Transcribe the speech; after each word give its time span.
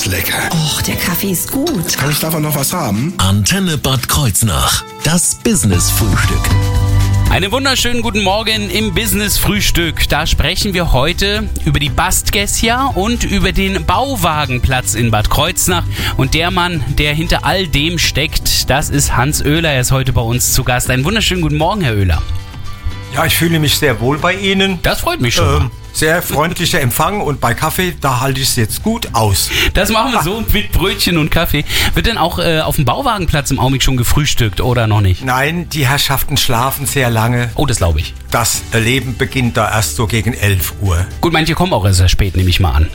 ist 0.00 0.06
lecker. 0.06 0.48
Och, 0.52 0.82
der 0.82 0.96
Kaffee 0.96 1.30
ist 1.30 1.50
gut. 1.52 1.96
Kann 1.98 2.10
ich 2.10 2.18
davon 2.20 2.42
noch 2.42 2.54
was 2.54 2.72
haben? 2.72 3.12
Antenne 3.18 3.76
Bad 3.76 4.08
Kreuznach. 4.08 4.82
Das 5.04 5.34
Business-Frühstück. 5.34 6.40
Einen 7.30 7.52
wunderschönen 7.52 8.00
guten 8.00 8.22
Morgen 8.22 8.70
im 8.70 8.94
Business 8.94 9.36
Frühstück. 9.36 10.08
Da 10.08 10.26
sprechen 10.26 10.72
wir 10.72 10.92
heute 10.92 11.48
über 11.66 11.78
die 11.78 11.90
Bastgessia 11.90 12.86
und 12.86 13.24
über 13.24 13.52
den 13.52 13.84
Bauwagenplatz 13.84 14.94
in 14.94 15.10
Bad 15.10 15.28
Kreuznach. 15.28 15.84
Und 16.16 16.32
der 16.32 16.50
Mann, 16.50 16.82
der 16.98 17.12
hinter 17.12 17.44
all 17.44 17.66
dem 17.66 17.98
steckt, 17.98 18.70
das 18.70 18.88
ist 18.88 19.16
Hans 19.16 19.44
Oehler. 19.44 19.72
Er 19.72 19.82
ist 19.82 19.92
heute 19.92 20.14
bei 20.14 20.22
uns 20.22 20.54
zu 20.54 20.64
Gast. 20.64 20.88
Einen 20.88 21.04
wunderschönen 21.04 21.42
guten 21.42 21.58
Morgen, 21.58 21.82
Herr 21.82 21.94
Oehler. 21.94 22.22
Ja, 23.14 23.26
ich 23.26 23.36
fühle 23.36 23.58
mich 23.58 23.76
sehr 23.76 24.00
wohl 24.00 24.18
bei 24.18 24.34
Ihnen. 24.34 24.78
Das 24.82 25.00
freut 25.00 25.20
mich 25.20 25.34
schon. 25.34 25.64
Ähm, 25.64 25.70
sehr 25.92 26.22
freundlicher 26.22 26.80
Empfang 26.80 27.20
und 27.20 27.40
bei 27.40 27.54
Kaffee, 27.54 27.94
da 28.00 28.20
halte 28.20 28.40
ich 28.40 28.48
es 28.48 28.56
jetzt 28.56 28.82
gut 28.82 29.08
aus. 29.12 29.50
Das 29.74 29.90
machen 29.90 30.12
wir 30.12 30.22
so 30.22 30.42
mit 30.52 30.72
Brötchen 30.72 31.18
und 31.18 31.30
Kaffee. 31.30 31.64
Wird 31.94 32.06
denn 32.06 32.18
auch 32.18 32.38
äh, 32.38 32.60
auf 32.60 32.76
dem 32.76 32.84
Bauwagenplatz 32.84 33.50
im 33.50 33.58
Augenblick 33.58 33.82
schon 33.82 33.96
gefrühstückt 33.96 34.60
oder 34.60 34.86
noch 34.86 35.00
nicht? 35.00 35.24
Nein, 35.24 35.68
die 35.68 35.86
Herrschaften 35.86 36.36
schlafen 36.36 36.86
sehr 36.86 37.10
lange. 37.10 37.50
Oh, 37.54 37.66
das 37.66 37.78
glaube 37.78 38.00
ich. 38.00 38.14
Das 38.30 38.62
Leben 38.72 39.16
beginnt 39.16 39.56
da 39.56 39.70
erst 39.70 39.96
so 39.96 40.06
gegen 40.06 40.34
11 40.34 40.74
Uhr. 40.80 41.06
Gut, 41.20 41.32
manche 41.32 41.54
kommen 41.54 41.72
auch 41.72 41.84
erst 41.84 41.98
sehr 41.98 42.08
spät, 42.08 42.36
nehme 42.36 42.50
ich 42.50 42.60
mal 42.60 42.72
an. 42.72 42.86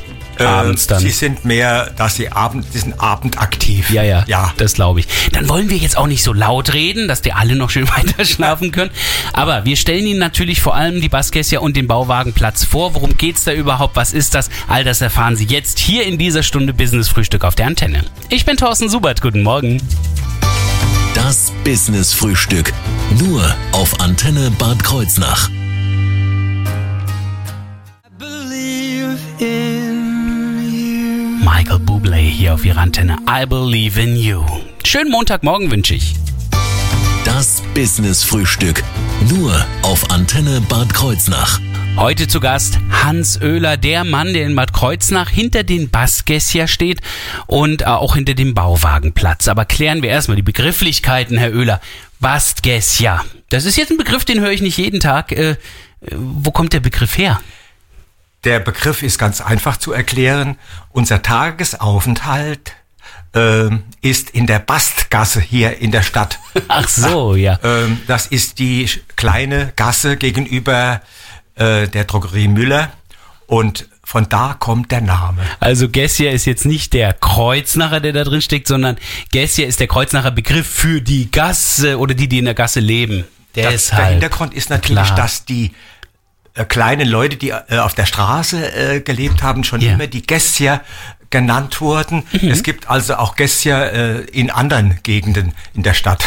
Abends 0.42 0.86
Äh, 0.86 0.90
dann. 0.90 1.00
Sie 1.02 1.12
sind 1.12 1.46
mehr, 1.46 1.92
dass 1.98 2.16
sie 2.16 2.32
abend, 2.32 2.66
die 2.74 2.78
sind 2.80 3.00
abendaktiv. 3.00 3.90
Ja, 3.90 4.04
ja, 4.04 4.24
Ja. 4.28 4.54
das 4.58 4.74
glaube 4.74 5.00
ich. 5.02 5.08
Dann 5.32 5.48
wollen 5.50 5.70
wir 5.70 5.78
jetzt 5.78 5.98
auch 5.98 6.08
nicht 6.08 6.24
so 6.24 6.34
laut 6.34 6.74
reden, 6.74 7.08
dass 7.08 7.22
die 7.22 7.34
alle 7.34 7.56
noch 7.56 7.70
schön 7.70 7.88
weiter 7.98 8.26
schlafen 8.26 8.72
können. 8.72 8.92
Aber 9.34 9.66
wir 9.66 9.76
stellen 9.76 10.06
Ihnen 10.06 10.20
natürlich 10.20 10.62
vor 10.62 10.76
allem 10.76 11.02
die 11.02 11.10
Baskessia 11.10 11.60
und 11.60 11.76
den 11.78 11.88
Bauwagenplatz 11.88 12.64
vor. 12.64 12.94
Worum 12.96 13.18
geht's 13.18 13.44
da 13.44 13.54
überhaupt? 13.54 13.96
Was 13.96 14.14
ist 14.14 14.36
das? 14.36 14.50
All 14.68 14.84
das 14.84 15.02
erfahren 15.02 15.36
Sie 15.36 15.46
jetzt 15.46 15.80
hier 15.80 16.06
in 16.06 16.18
dieser 16.18 16.44
Stunde 16.44 16.74
Business 16.74 17.08
Frühstück 17.08 17.44
auf 17.44 17.56
der 17.56 17.68
Antenne. 17.68 18.04
Ich 18.30 18.46
bin 18.46 18.58
Thorsten 18.58 18.90
Subert. 18.90 19.22
Guten 19.22 19.44
Morgen. 19.44 19.82
Das 21.14 21.52
Business-Frühstück. 21.64 22.74
Nur 23.20 23.56
auf 23.72 24.00
Antenne 24.02 24.52
Bad 24.52 24.84
Kreuznach. 24.84 25.50
Michael 31.46 31.78
Bublé 31.78 32.28
hier 32.28 32.56
auf 32.56 32.66
Ihrer 32.66 32.80
Antenne. 32.82 33.18
I 33.30 33.46
believe 33.46 34.02
in 34.02 34.18
you. 34.18 34.44
Schönen 34.84 35.12
Montagmorgen 35.12 35.70
wünsche 35.70 35.94
ich. 35.94 36.16
Das 37.24 37.62
Business-Frühstück. 37.76 38.84
Nur 39.30 39.64
auf 39.84 40.10
Antenne 40.10 40.60
Bad 40.62 40.92
Kreuznach. 40.92 41.60
Heute 41.98 42.28
zu 42.28 42.40
Gast 42.40 42.80
Hans 42.90 43.40
Oehler, 43.44 43.78
der 43.78 44.06
Mann, 44.06 44.34
der 44.34 44.48
in 44.48 44.56
Bad 44.56 44.74
Kreuznach 44.74 45.30
hinter 45.30 45.64
den 45.64 45.92
Baskessia 45.92 46.66
steht 46.66 47.02
und 47.46 47.84
äh, 47.84 47.86
auch 47.86 48.16
hinter 48.16 48.34
dem 48.34 48.56
Bauwagenplatz. 48.56 49.48
Aber 49.48 49.66
klären 49.66 50.02
wir 50.02 50.10
erstmal 50.10 50.38
die 50.38 50.42
Begrifflichkeiten, 50.42 51.38
Herr 51.38 51.54
Oehler. 51.54 51.80
Baskessia. 52.20 53.24
Das 53.50 53.66
ist 53.66 53.78
jetzt 53.78 53.92
ein 53.92 53.98
Begriff, 53.98 54.26
den 54.26 54.40
höre 54.40 54.52
ich 54.52 54.64
nicht 54.64 54.80
jeden 54.80 55.00
Tag. 55.00 55.32
Äh, 55.32 55.52
äh, 55.52 55.58
wo 56.10 56.50
kommt 56.50 56.74
der 56.74 56.80
Begriff 56.80 57.20
her? 57.20 57.40
Der 58.46 58.60
Begriff 58.60 59.02
ist 59.02 59.18
ganz 59.18 59.42
einfach 59.42 59.78
zu 59.78 59.92
erklären. 59.92 60.58
Unser 60.92 61.24
Tagesaufenthalt 61.24 62.74
ähm, 63.34 63.84
ist 64.02 64.30
in 64.30 64.46
der 64.46 64.60
Bastgasse 64.60 65.42
hier 65.42 65.80
in 65.80 65.92
der 65.92 66.04
Stadt. 66.04 66.40
Ach 66.68 66.88
so, 66.88 67.36
ja. 67.36 67.60
Ähm, 67.64 68.02
das 68.06 68.28
ist 68.28 68.60
die 68.60 68.88
kleine 69.16 69.74
Gasse 69.76 70.16
gegenüber 70.16 71.02
äh, 71.56 71.88
der 71.88 72.06
Drogerie 72.06 72.48
Müller 72.48 72.92
und 73.48 73.90
von 74.04 74.30
da 74.30 74.56
kommt 74.58 74.92
der 74.92 75.02
Name. 75.02 75.42
Also 75.60 75.90
Gessia 75.90 76.30
ist 76.30 76.46
jetzt 76.46 76.66
nicht 76.66 76.94
der 76.94 77.14
Kreuznacher, 77.14 78.00
der 78.00 78.14
da 78.14 78.24
drin 78.24 78.44
steckt, 78.44 78.68
sondern 78.68 78.98
Gessia 79.32 79.66
ist 79.66 79.80
der 79.80 79.88
Kreuznacher 79.88 80.30
Begriff 80.30 80.68
für 80.68 81.02
die 81.02 81.32
Gasse 81.32 81.98
oder 81.98 82.14
die, 82.14 82.28
die 82.28 82.38
in 82.38 82.46
der 82.46 82.54
Gasse 82.54 82.80
leben. 82.80 83.26
Der, 83.56 83.72
Deshalb. 83.72 84.02
der 84.02 84.12
Hintergrund 84.12 84.54
ist 84.54 84.70
natürlich, 84.70 85.06
Klar. 85.06 85.18
dass 85.18 85.46
die 85.46 85.72
äh, 86.56 86.66
kleinen 86.66 87.08
Leute, 87.08 87.36
die 87.38 87.50
äh, 87.50 87.78
auf 87.80 87.94
der 87.94 88.06
Straße 88.06 88.74
äh, 88.96 89.00
gelebt 89.02 89.44
haben, 89.44 89.64
schon. 89.64 89.80
Mhm. 89.82 89.88
immer 89.88 90.08
die 90.08 90.26
Gessier 90.26 90.82
genannt 91.32 91.82
wurden. 91.82 92.24
Es 92.32 92.64
gibt 92.64 92.90
also 92.90 93.16
auch 93.16 93.36
Gessier 93.36 93.92
äh, 93.92 94.20
in 94.32 94.50
anderen 94.52 95.00
Gegenden 95.04 95.54
in 95.74 95.84
der 95.84 95.94
Stadt. 95.94 96.24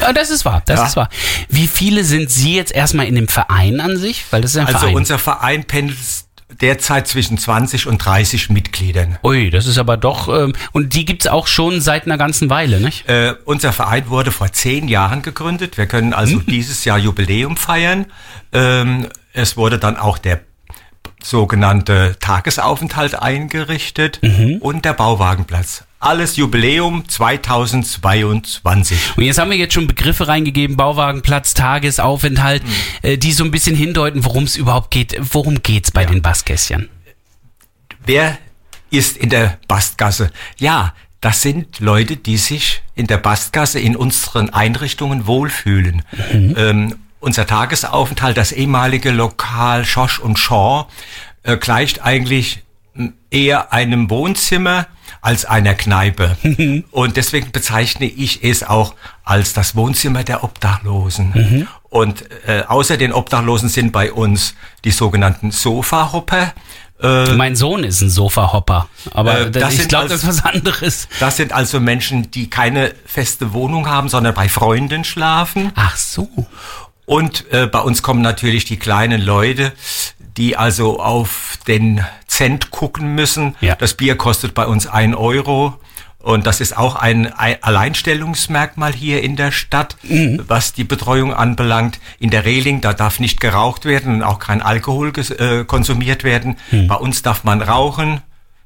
Ja, 0.00 0.12
das 0.12 0.30
ist 0.30 0.44
wahr, 0.44 0.62
das 0.66 0.78
Ja. 0.80 0.86
ist 0.86 0.96
wahr. 0.96 1.08
Wie 1.48 1.66
viele 1.66 2.04
sind 2.04 2.30
Sie 2.30 2.54
jetzt 2.54 2.72
erstmal 2.72 3.06
in 3.06 3.14
dem 3.16 3.28
Verein 3.28 3.80
an 3.80 3.96
sich? 3.96 4.24
Weil 4.30 4.40
das 4.42 4.52
ist 4.52 4.58
ein 4.58 4.66
Also 4.66 4.78
Verein. 4.80 4.94
unser 4.94 5.18
Verein 5.18 5.64
pendelt 5.64 5.98
derzeit 6.60 7.08
zwischen 7.08 7.38
20 7.38 7.86
und 7.86 7.98
30 7.98 8.50
Mitgliedern. 8.50 9.18
Ui, 9.24 9.50
das 9.50 9.66
ist 9.66 9.78
aber 9.78 9.96
doch. 9.96 10.28
Ähm, 10.28 10.52
und 10.72 10.94
die 10.94 11.06
gibt's 11.06 11.26
auch 11.26 11.46
schon 11.46 11.80
seit 11.80 12.04
einer 12.06 12.18
ganzen 12.18 12.50
Weile, 12.50 12.78
nicht? 12.78 13.08
Äh, 13.08 13.34
unser 13.46 13.72
Verein 13.72 14.08
wurde 14.10 14.30
vor 14.30 14.52
zehn 14.52 14.86
Jahren 14.86 15.22
gegründet. 15.22 15.76
Wir 15.78 15.86
können 15.86 16.12
also 16.12 16.36
Mhm. 16.36 16.46
dieses 16.46 16.84
Jahr 16.84 16.98
Jubiläum 16.98 17.56
feiern. 17.56 18.06
Ähm, 18.52 19.08
es 19.32 19.56
wurde 19.56 19.78
dann 19.78 19.96
auch 19.96 20.18
der 20.18 20.40
sogenannte 21.22 22.16
Tagesaufenthalt 22.20 23.14
eingerichtet 23.14 24.18
Mhm. 24.22 24.56
und 24.60 24.84
der 24.84 24.92
Bauwagenplatz. 24.92 25.84
Alles 26.00 26.36
Jubiläum 26.36 27.08
2022. 27.08 29.16
Und 29.16 29.22
jetzt 29.22 29.38
haben 29.38 29.50
wir 29.50 29.56
jetzt 29.56 29.74
schon 29.74 29.86
Begriffe 29.86 30.26
reingegeben: 30.26 30.76
Bauwagenplatz, 30.76 31.54
Tagesaufenthalt, 31.54 32.62
äh, 33.02 33.16
die 33.18 33.32
so 33.32 33.44
ein 33.44 33.52
bisschen 33.52 33.76
hindeuten, 33.76 34.24
worum 34.24 34.44
es 34.44 34.56
überhaupt 34.56 34.90
geht. 34.90 35.16
Worum 35.20 35.62
geht's 35.62 35.92
bei 35.92 36.04
den 36.04 36.20
Basskästchen? 36.20 36.88
Wer 38.04 38.36
ist 38.90 39.16
in 39.16 39.30
der 39.30 39.58
Bastgasse? 39.68 40.32
Ja, 40.58 40.92
das 41.20 41.40
sind 41.42 41.78
Leute, 41.78 42.16
die 42.16 42.36
sich 42.36 42.82
in 42.96 43.06
der 43.06 43.18
Bastgasse 43.18 43.78
in 43.78 43.94
unseren 43.96 44.50
Einrichtungen 44.50 45.28
wohlfühlen. 45.28 46.02
Ähm, 46.32 46.96
unser 47.22 47.46
Tagesaufenthalt, 47.46 48.36
das 48.36 48.52
ehemalige 48.52 49.10
Lokal 49.10 49.84
Schosch 49.84 50.18
und 50.18 50.38
Shaw, 50.38 50.86
äh, 51.44 51.56
gleicht 51.56 52.02
eigentlich 52.02 52.62
eher 53.30 53.72
einem 53.72 54.10
Wohnzimmer 54.10 54.86
als 55.22 55.44
einer 55.46 55.74
Kneipe. 55.74 56.36
Und 56.90 57.16
deswegen 57.16 57.50
bezeichne 57.50 58.06
ich 58.06 58.44
es 58.44 58.62
auch 58.62 58.94
als 59.24 59.54
das 59.54 59.74
Wohnzimmer 59.74 60.24
der 60.24 60.44
Obdachlosen. 60.44 61.66
Und 61.88 62.24
äh, 62.46 62.64
außer 62.66 62.96
den 62.98 63.12
Obdachlosen 63.12 63.68
sind 63.70 63.92
bei 63.92 64.12
uns 64.12 64.54
die 64.84 64.90
sogenannten 64.90 65.52
Sofahopper. 65.52 66.52
Äh, 67.00 67.32
Mein 67.34 67.56
Sohn 67.56 67.84
ist 67.84 68.00
ein 68.02 68.10
Sofahopper, 68.10 68.88
aber 69.12 69.40
Äh, 69.46 69.50
das 69.50 69.74
ich 69.74 69.88
glaube, 69.88 70.08
das 70.08 70.22
ist 70.22 70.28
was 70.28 70.44
anderes. 70.44 71.08
Das 71.18 71.36
sind 71.36 71.52
also 71.52 71.80
Menschen, 71.80 72.30
die 72.30 72.50
keine 72.50 72.92
feste 73.06 73.52
Wohnung 73.54 73.88
haben, 73.88 74.08
sondern 74.08 74.34
bei 74.34 74.48
Freunden 74.48 75.04
schlafen. 75.04 75.72
Ach 75.76 75.96
so. 75.96 76.28
Und 77.06 77.44
äh, 77.52 77.66
bei 77.66 77.80
uns 77.80 78.02
kommen 78.02 78.22
natürlich 78.22 78.64
die 78.64 78.78
kleinen 78.78 79.20
Leute, 79.20 79.72
die 80.36 80.56
also 80.56 81.00
auf 81.00 81.58
den 81.66 82.04
Cent 82.26 82.70
gucken 82.70 83.14
müssen. 83.14 83.56
Ja. 83.60 83.74
Das 83.74 83.94
Bier 83.94 84.16
kostet 84.16 84.54
bei 84.54 84.66
uns 84.66 84.86
ein 84.86 85.14
Euro. 85.14 85.74
Und 86.18 86.46
das 86.46 86.60
ist 86.60 86.76
auch 86.76 86.94
ein 86.94 87.32
ein 87.32 87.56
Alleinstellungsmerkmal 87.62 88.92
hier 88.92 89.22
in 89.22 89.34
der 89.34 89.50
Stadt, 89.50 89.96
Mhm. 90.04 90.44
was 90.46 90.72
die 90.72 90.84
Betreuung 90.84 91.34
anbelangt. 91.34 91.98
In 92.20 92.30
der 92.30 92.44
Reling, 92.44 92.80
da 92.80 92.92
darf 92.92 93.18
nicht 93.18 93.40
geraucht 93.40 93.84
werden 93.84 94.14
und 94.16 94.22
auch 94.22 94.38
kein 94.38 94.62
Alkohol 94.62 95.12
äh, 95.16 95.64
konsumiert 95.64 96.22
werden. 96.22 96.58
Mhm. 96.70 96.86
Bei 96.86 96.94
uns 96.94 97.22
darf 97.22 97.42
man 97.42 97.60
rauchen, 97.60 98.20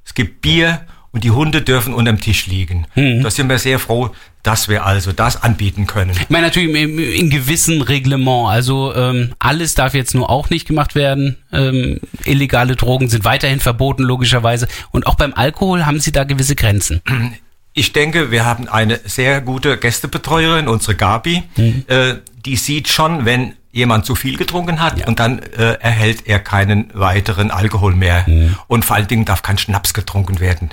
es 0.05 0.13
gibt 0.15 0.43
Bier 0.43 0.83
und 1.17 1.25
die 1.25 1.31
Hunde 1.31 1.63
dürfen 1.63 1.95
unterm 1.95 2.21
Tisch 2.21 2.47
liegen. 2.47 2.87
Mhm. 2.95 3.23
Da 3.23 3.31
sind 3.31 3.49
wir 3.49 3.59
sehr 3.59 3.79
froh, 3.79 4.11
dass 4.43 4.69
wir 4.69 4.85
also 4.85 5.13
das 5.13 5.43
anbieten 5.43 5.87
können. 5.87 6.11
Ich 6.11 6.29
meine 6.29 6.49
natürlich 6.49 6.69
im, 6.69 6.99
in 6.99 7.31
gewissen 7.31 7.81
Reglement. 7.81 8.51
Also 8.51 8.95
ähm, 8.95 9.33
alles 9.39 9.75
darf 9.75 9.95
jetzt 9.95 10.15
nur 10.15 10.29
auch 10.29 10.51
nicht 10.51 10.69
gemacht 10.69 10.95
werden. 10.95 11.39
Ähm, 11.55 12.01
illegale 12.27 12.77
Drogen 12.77 13.09
sind 13.09 13.25
weiterhin 13.25 13.61
verboten, 13.61 14.03
logischerweise. 14.03 14.69
Und 14.91 15.07
auch 15.07 15.15
beim 15.15 15.33
Alkohol 15.33 15.87
haben 15.87 16.01
Sie 16.01 16.13
da 16.13 16.25
gewisse 16.25 16.55
Grenzen. 16.55 17.01
Ich 17.73 17.95
denke, 17.95 18.31
wir 18.31 18.45
haben 18.45 18.69
eine 18.69 19.01
sehr 19.07 19.41
gute 19.41 19.79
Gästebetreuerin, 19.79 20.69
unsere 20.69 20.97
Gabi. 20.97 21.45
Äh, 21.87 22.17
die 22.45 22.57
sieht 22.57 22.89
schon, 22.89 23.25
wenn 23.25 23.55
jemand 23.73 24.05
zu 24.05 24.15
viel 24.15 24.37
getrunken 24.37 24.81
hat 24.83 25.09
und 25.09 25.19
dann 25.19 25.39
äh, 25.39 25.79
erhält 25.81 26.27
er 26.27 26.41
keinen 26.41 26.91
weiteren 26.93 27.51
Alkohol 27.51 27.95
mehr. 27.95 28.27
Und 28.67 28.85
vor 28.85 28.97
allen 28.97 29.09
Dingen 29.09 29.25
darf 29.25 29.41
kein 29.41 29.57
Schnaps 29.57 29.95
getrunken 29.95 30.41
werden. 30.41 30.71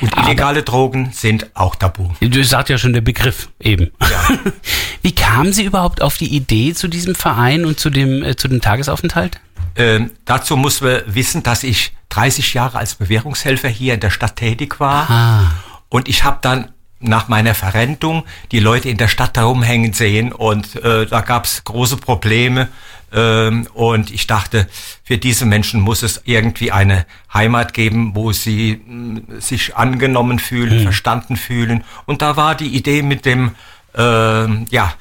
Und 0.00 0.16
illegale 0.16 0.62
Drogen 0.62 1.10
sind 1.12 1.46
auch 1.54 1.76
tabu. 1.76 2.10
Das 2.20 2.48
sagt 2.48 2.68
ja 2.68 2.78
schon 2.78 2.92
der 2.92 3.00
Begriff 3.00 3.48
eben. 3.60 3.92
Ja. 4.00 4.28
Wie 5.02 5.14
kamen 5.14 5.52
Sie 5.52 5.64
überhaupt 5.64 6.02
auf 6.02 6.16
die 6.16 6.34
Idee 6.34 6.74
zu 6.74 6.88
diesem 6.88 7.14
Verein 7.14 7.64
und 7.64 7.80
zu 7.80 7.90
dem, 7.90 8.22
äh, 8.22 8.36
zu 8.36 8.48
dem 8.48 8.60
Tagesaufenthalt? 8.60 9.40
Ähm, 9.76 10.10
dazu 10.24 10.56
muss 10.56 10.80
man 10.80 11.02
wissen, 11.06 11.42
dass 11.42 11.62
ich 11.62 11.92
30 12.08 12.54
Jahre 12.54 12.78
als 12.78 12.94
Bewährungshelfer 12.94 13.68
hier 13.68 13.94
in 13.94 14.00
der 14.00 14.10
Stadt 14.10 14.36
tätig 14.36 14.80
war. 14.80 15.10
Ah. 15.10 15.52
Und 15.88 16.08
ich 16.08 16.24
habe 16.24 16.38
dann 16.40 16.72
nach 17.00 17.28
meiner 17.28 17.54
Verrentung 17.54 18.24
die 18.52 18.60
Leute 18.60 18.88
in 18.88 18.96
der 18.96 19.08
Stadt 19.08 19.36
herumhängen 19.36 19.92
sehen 19.92 20.32
und 20.32 20.76
äh, 20.76 21.06
da 21.06 21.20
gab 21.20 21.44
es 21.44 21.62
große 21.64 21.98
Probleme 21.98 22.68
ähm, 23.12 23.66
und 23.74 24.10
ich 24.10 24.26
dachte, 24.26 24.66
für 25.04 25.18
diese 25.18 25.46
Menschen 25.46 25.80
muss 25.80 26.02
es 26.02 26.22
irgendwie 26.24 26.72
eine 26.72 27.06
Heimat 27.32 27.74
geben, 27.74 28.12
wo 28.14 28.32
sie 28.32 28.80
mh, 28.84 29.40
sich 29.40 29.76
angenommen 29.76 30.38
fühlen, 30.38 30.82
verstanden 30.82 31.36
fühlen. 31.36 31.84
Und 32.06 32.22
da 32.22 32.36
war 32.36 32.54
die 32.54 32.74
Idee 32.76 33.02
mit 33.02 33.24
dem 33.24 33.54
ähm, 33.96 34.66
ja 34.70 34.92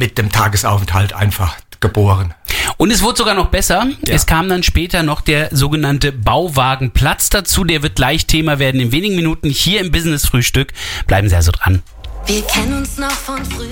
mit 0.00 0.16
dem 0.18 0.32
Tagesaufenthalt 0.32 1.12
einfach 1.12 1.56
geboren. 1.78 2.34
Und 2.78 2.90
es 2.90 3.02
wurde 3.02 3.18
sogar 3.18 3.34
noch 3.34 3.48
besser. 3.48 3.86
Ja. 4.06 4.14
Es 4.14 4.26
kam 4.26 4.48
dann 4.48 4.62
später 4.62 5.02
noch 5.02 5.20
der 5.20 5.50
sogenannte 5.52 6.10
Bauwagenplatz 6.10 7.28
dazu. 7.28 7.64
Der 7.64 7.82
wird 7.82 7.96
gleich 7.96 8.26
Thema 8.26 8.58
werden 8.58 8.80
in 8.80 8.92
wenigen 8.92 9.14
Minuten 9.14 9.50
hier 9.50 9.80
im 9.80 9.92
Business 9.92 10.26
Frühstück. 10.26 10.72
Bleiben 11.06 11.28
Sie 11.28 11.36
also 11.36 11.52
dran. 11.52 11.82
Wir 12.26 12.42
kennen 12.42 12.78
uns 12.78 12.96
noch 12.96 13.10
von 13.10 13.44
früher. 13.44 13.68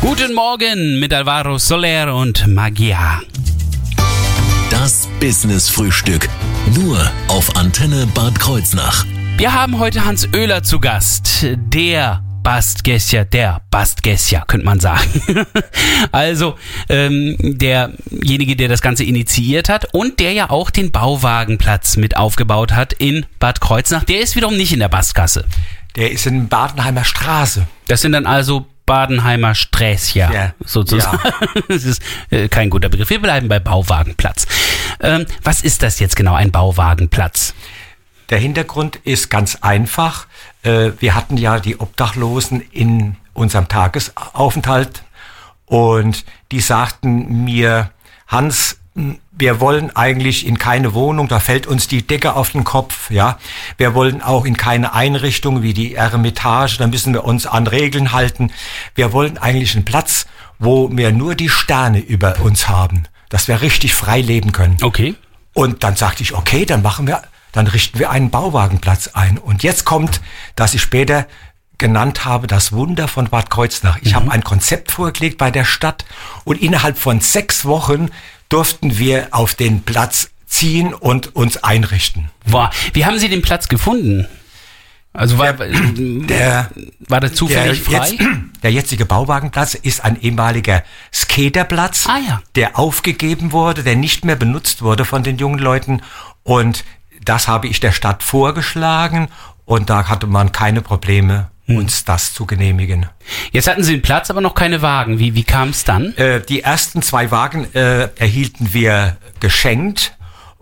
Guten 0.00 0.34
Morgen 0.34 1.00
mit 1.00 1.12
Alvaro 1.12 1.58
Soler 1.58 2.14
und 2.14 2.46
Magia. 2.46 3.20
Das 4.70 5.08
Business 5.20 5.68
Frühstück. 5.68 6.28
Nur 6.74 6.98
auf 7.28 7.56
Antenne 7.56 8.06
Bad 8.14 8.38
Kreuznach. 8.38 9.04
Wir 9.36 9.52
haben 9.52 9.80
heute 9.80 10.04
Hans 10.04 10.28
Oehler 10.32 10.62
zu 10.62 10.78
Gast. 10.78 11.44
Der 11.52 12.22
Bastgescher, 12.42 13.24
der 13.24 13.62
Bastgescher, 13.70 14.44
könnte 14.46 14.66
man 14.66 14.80
sagen. 14.80 15.22
also 16.12 16.58
ähm, 16.88 17.36
derjenige, 17.40 18.56
der 18.56 18.68
das 18.68 18.82
Ganze 18.82 19.04
initiiert 19.04 19.68
hat 19.68 19.94
und 19.94 20.20
der 20.20 20.32
ja 20.32 20.50
auch 20.50 20.70
den 20.70 20.90
Bauwagenplatz 20.90 21.96
mit 21.96 22.16
aufgebaut 22.16 22.72
hat 22.72 22.92
in 22.92 23.26
Bad 23.38 23.60
Kreuznach. 23.60 24.04
Der 24.04 24.20
ist 24.20 24.36
wiederum 24.36 24.56
nicht 24.56 24.72
in 24.72 24.80
der 24.80 24.88
Bastgasse. 24.88 25.44
Der 25.96 26.10
ist 26.10 26.26
in 26.26 26.48
Badenheimer 26.48 27.04
Straße. 27.04 27.66
Das 27.86 28.00
sind 28.00 28.12
dann 28.12 28.26
also 28.26 28.66
Badenheimer 28.86 29.54
Sträßchen, 29.54 30.32
Ja. 30.32 30.54
sozusagen. 30.64 31.18
Das 31.68 31.84
ist 31.84 32.02
äh, 32.30 32.48
kein 32.48 32.70
guter 32.70 32.88
Begriff. 32.88 33.10
Wir 33.10 33.20
bleiben 33.20 33.48
bei 33.48 33.60
Bauwagenplatz. 33.60 34.46
Ähm, 35.00 35.26
was 35.42 35.62
ist 35.62 35.82
das 35.82 36.00
jetzt 36.00 36.16
genau, 36.16 36.34
ein 36.34 36.50
Bauwagenplatz? 36.50 37.54
Der 38.30 38.38
Hintergrund 38.38 38.96
ist 39.04 39.30
ganz 39.30 39.58
einfach. 39.60 40.26
Äh, 40.62 40.92
Wir 41.00 41.14
hatten 41.14 41.36
ja 41.36 41.58
die 41.60 41.80
Obdachlosen 41.80 42.60
in 42.60 43.16
unserem 43.34 43.68
Tagesaufenthalt 43.68 45.02
und 45.66 46.24
die 46.50 46.60
sagten 46.60 47.44
mir, 47.44 47.90
Hans, 48.26 48.78
wir 49.30 49.60
wollen 49.60 49.94
eigentlich 49.96 50.46
in 50.46 50.58
keine 50.58 50.92
Wohnung, 50.92 51.26
da 51.28 51.40
fällt 51.40 51.66
uns 51.66 51.88
die 51.88 52.06
Decke 52.06 52.34
auf 52.36 52.50
den 52.50 52.64
Kopf, 52.64 53.10
ja. 53.10 53.38
Wir 53.78 53.94
wollen 53.94 54.20
auch 54.20 54.44
in 54.44 54.56
keine 54.56 54.92
Einrichtung 54.92 55.62
wie 55.62 55.72
die 55.72 55.94
Eremitage, 55.94 56.76
da 56.78 56.86
müssen 56.86 57.14
wir 57.14 57.24
uns 57.24 57.46
an 57.46 57.66
Regeln 57.66 58.12
halten. 58.12 58.52
Wir 58.94 59.12
wollen 59.14 59.38
eigentlich 59.38 59.74
einen 59.74 59.86
Platz, 59.86 60.26
wo 60.58 60.90
wir 60.92 61.10
nur 61.12 61.34
die 61.34 61.48
Sterne 61.48 62.00
über 62.00 62.40
uns 62.40 62.68
haben, 62.68 63.04
dass 63.30 63.48
wir 63.48 63.62
richtig 63.62 63.94
frei 63.94 64.20
leben 64.20 64.52
können. 64.52 64.76
Okay. 64.82 65.14
Und 65.54 65.82
dann 65.84 65.96
sagte 65.96 66.22
ich, 66.22 66.34
okay, 66.34 66.66
dann 66.66 66.82
machen 66.82 67.06
wir, 67.06 67.22
dann 67.52 67.66
richten 67.66 67.98
wir 67.98 68.10
einen 68.10 68.30
Bauwagenplatz 68.30 69.08
ein. 69.08 69.38
Und 69.38 69.62
jetzt 69.62 69.84
kommt, 69.84 70.20
dass 70.56 70.74
ich 70.74 70.82
später 70.82 71.26
genannt 71.78 72.24
habe, 72.24 72.46
das 72.46 72.72
Wunder 72.72 73.08
von 73.08 73.28
Bad 73.28 73.50
Kreuznach. 73.50 73.98
Ich 74.02 74.14
habe 74.14 74.30
ein 74.30 74.44
Konzept 74.44 74.92
vorgelegt 74.92 75.38
bei 75.38 75.50
der 75.50 75.64
Stadt 75.64 76.04
und 76.44 76.60
innerhalb 76.62 76.96
von 76.98 77.20
sechs 77.20 77.64
Wochen 77.64 78.08
durften 78.48 78.98
wir 78.98 79.28
auf 79.32 79.54
den 79.54 79.82
Platz 79.82 80.30
ziehen 80.46 80.94
und 80.94 81.34
uns 81.34 81.56
einrichten. 81.64 82.30
Wow. 82.46 82.68
Wie 82.92 83.04
haben 83.04 83.18
Sie 83.18 83.28
den 83.28 83.42
Platz 83.42 83.68
gefunden? 83.68 84.28
Also 85.14 85.36
war 85.38 85.52
Der, 85.52 86.70
war 87.00 87.20
der 87.20 87.34
zufällig 87.34 87.82
frei? 87.82 88.10
Jetzt, 88.12 88.24
der 88.62 88.72
jetzige 88.72 89.04
Bauwagenplatz 89.04 89.74
ist 89.74 90.04
ein 90.04 90.20
ehemaliger 90.20 90.84
Skaterplatz, 91.12 92.06
Ah, 92.06 92.18
ja. 92.26 92.42
der 92.54 92.78
aufgegeben 92.78 93.52
wurde, 93.52 93.82
der 93.82 93.96
nicht 93.96 94.24
mehr 94.24 94.36
benutzt 94.36 94.80
wurde 94.80 95.04
von 95.04 95.22
den 95.22 95.36
jungen 95.36 95.58
Leuten. 95.58 96.00
Und 96.44 96.84
das 97.24 97.48
habe 97.48 97.68
ich 97.68 97.80
der 97.80 97.92
Stadt 97.92 98.22
vorgeschlagen 98.22 99.28
und 99.64 99.90
da 99.90 100.08
hatte 100.08 100.26
man 100.26 100.52
keine 100.52 100.82
Probleme, 100.82 101.48
Hm. 101.66 101.76
uns 101.76 102.04
das 102.04 102.34
zu 102.34 102.44
genehmigen. 102.44 103.06
Jetzt 103.52 103.68
hatten 103.68 103.84
Sie 103.84 103.92
den 103.92 104.02
Platz, 104.02 104.30
aber 104.30 104.40
noch 104.40 104.54
keine 104.54 104.82
Wagen. 104.82 105.18
Wie, 105.18 105.34
wie 105.34 105.44
kam 105.44 105.68
es 105.68 105.84
dann? 105.84 106.14
Äh, 106.16 106.40
die 106.40 106.62
ersten 106.62 107.02
zwei 107.02 107.30
Wagen 107.30 107.72
äh, 107.74 108.08
erhielten 108.16 108.72
wir 108.72 109.16
geschenkt. 109.38 110.16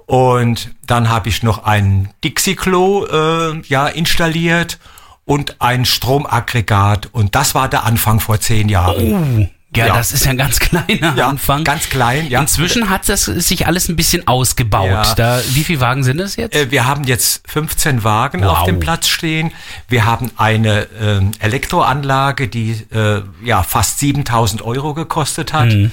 Und 0.04 0.74
dann 0.86 1.08
habe 1.08 1.28
ich 1.28 1.42
noch 1.42 1.64
ein 1.64 2.10
Dixie-Klo 2.24 3.06
äh, 3.06 3.62
ja, 3.68 3.86
installiert 3.86 4.78
und 5.24 5.60
ein 5.60 5.84
Stromaggregat. 5.84 7.08
Und 7.12 7.34
das 7.34 7.54
war 7.54 7.68
der 7.68 7.84
Anfang 7.84 8.20
vor 8.20 8.40
zehn 8.40 8.68
Jahren. 8.68 9.12
Uh, 9.12 9.46
ja, 9.76 9.86
Ja. 9.86 9.94
das 9.96 10.12
ist 10.12 10.24
ja 10.24 10.32
ein 10.32 10.38
ganz 10.38 10.58
kleiner 10.60 11.14
Ja, 11.16 11.28
Anfang. 11.28 11.62
ganz 11.64 11.88
klein, 11.88 12.26
ja. 12.28 12.40
Inzwischen 12.40 12.90
hat 12.90 13.08
das 13.08 13.24
sich 13.24 13.66
alles 13.66 13.88
ein 13.88 13.96
bisschen 13.96 14.26
ausgebaut. 14.26 14.88
Ja. 14.88 15.14
Da, 15.14 15.40
wie 15.50 15.62
viele 15.64 15.80
Wagen 15.80 16.02
sind 16.04 16.18
das 16.18 16.36
jetzt? 16.36 16.56
Äh, 16.56 16.70
wir 16.70 16.86
haben 16.86 17.04
jetzt 17.04 17.42
15 17.48 18.02
Wagen 18.04 18.42
Wow. 18.42 18.58
auf 18.60 18.64
dem 18.64 18.80
Platz 18.80 19.08
stehen. 19.08 19.52
Wir 19.88 20.04
haben 20.06 20.30
eine 20.36 20.88
ähm, 21.00 21.30
Elektroanlage, 21.38 22.48
die 22.48 22.72
äh, 22.92 23.22
ja 23.44 23.62
fast 23.62 23.98
7000 24.00 24.62
Euro 24.62 24.94
gekostet 24.94 25.52
hat. 25.52 25.68
Mhm. 25.68 25.90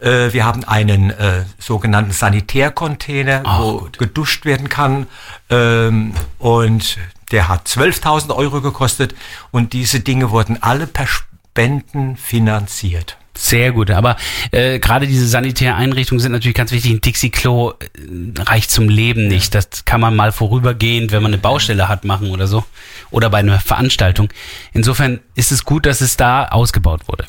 Äh, 0.00 0.32
wir 0.32 0.44
haben 0.44 0.64
einen 0.64 1.10
äh, 1.10 1.44
sogenannten 1.58 2.10
Sanitärcontainer, 2.12 3.42
Ach, 3.44 3.60
wo 3.60 3.78
gut. 3.78 3.98
geduscht 3.98 4.44
werden 4.44 4.68
kann. 4.68 5.06
Ähm, 5.50 6.14
und 6.38 6.98
der 7.30 7.48
hat 7.48 7.66
12.000 7.68 8.34
Euro 8.34 8.60
gekostet. 8.60 9.14
Und 9.52 9.72
diese 9.72 10.00
Dinge 10.00 10.30
wurden 10.30 10.62
alle 10.62 10.86
per 10.86 11.06
Spenden 11.52 12.16
finanziert. 12.16 13.18
Sehr 13.34 13.72
gut, 13.72 13.90
aber 13.90 14.16
äh, 14.50 14.78
gerade 14.78 15.06
diese 15.06 15.26
Sanitäreinrichtungen 15.26 16.20
sind 16.20 16.32
natürlich 16.32 16.54
ganz 16.54 16.70
wichtig. 16.70 16.92
Ein 16.92 17.00
Dixie-Klo 17.00 17.70
äh, 17.70 18.42
reicht 18.42 18.70
zum 18.70 18.88
Leben 18.88 19.26
nicht. 19.26 19.54
Das 19.54 19.84
kann 19.84 20.00
man 20.00 20.14
mal 20.14 20.32
vorübergehend, 20.32 21.12
wenn 21.12 21.22
man 21.22 21.32
eine 21.32 21.40
Baustelle 21.40 21.88
hat, 21.88 22.04
machen 22.04 22.30
oder 22.30 22.46
so. 22.46 22.64
Oder 23.10 23.30
bei 23.30 23.38
einer 23.38 23.58
Veranstaltung. 23.58 24.28
Insofern 24.72 25.20
ist 25.34 25.50
es 25.50 25.64
gut, 25.64 25.86
dass 25.86 26.02
es 26.02 26.16
da 26.16 26.46
ausgebaut 26.48 27.08
wurde. 27.08 27.24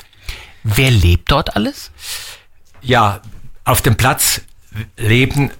Wer 0.62 0.90
lebt 0.90 1.30
dort 1.30 1.56
alles? 1.56 1.90
ja, 2.84 3.20
auf 3.64 3.82
dem 3.82 3.96
Platz 3.96 4.42
leben 4.96 5.50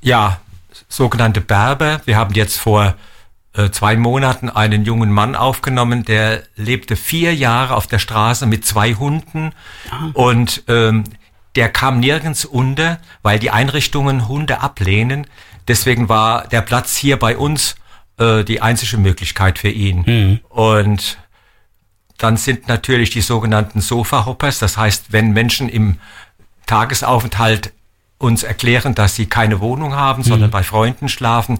ja 0.00 0.40
sogenannte 0.88 1.40
Berber. 1.40 2.00
Wir 2.04 2.16
haben 2.16 2.34
jetzt 2.34 2.58
vor 2.58 2.94
zwei 3.70 3.96
Monaten 3.96 4.50
einen 4.50 4.84
jungen 4.84 5.10
Mann 5.10 5.34
aufgenommen, 5.34 6.04
der 6.04 6.42
lebte 6.56 6.96
vier 6.96 7.34
Jahre 7.34 7.74
auf 7.74 7.86
der 7.86 7.98
Straße 7.98 8.46
mit 8.46 8.64
zwei 8.66 8.94
Hunden. 8.94 9.52
Und 10.12 10.62
ähm, 10.68 11.04
der 11.54 11.70
kam 11.70 12.00
nirgends 12.00 12.44
unter, 12.44 12.98
weil 13.22 13.38
die 13.38 13.50
Einrichtungen 13.50 14.28
Hunde 14.28 14.60
ablehnen. 14.60 15.26
Deswegen 15.68 16.08
war 16.08 16.46
der 16.48 16.60
Platz 16.60 16.96
hier 16.96 17.18
bei 17.18 17.36
uns 17.36 17.76
äh, 18.18 18.44
die 18.44 18.60
einzige 18.60 18.98
Möglichkeit 18.98 19.58
für 19.58 19.70
ihn. 19.70 20.04
Und 20.48 21.18
dann 22.18 22.36
sind 22.36 22.68
natürlich 22.68 23.10
die 23.10 23.20
sogenannten 23.20 23.80
Sofa-Hoppers, 23.80 24.58
das 24.58 24.76
heißt, 24.76 25.12
wenn 25.12 25.32
Menschen 25.32 25.68
im 25.68 25.98
Tagesaufenthalt 26.66 27.72
uns 28.18 28.42
erklären, 28.42 28.94
dass 28.94 29.14
sie 29.14 29.26
keine 29.26 29.60
Wohnung 29.60 29.94
haben, 29.94 30.22
sondern 30.22 30.50
bei 30.50 30.62
Freunden 30.62 31.08
schlafen, 31.10 31.58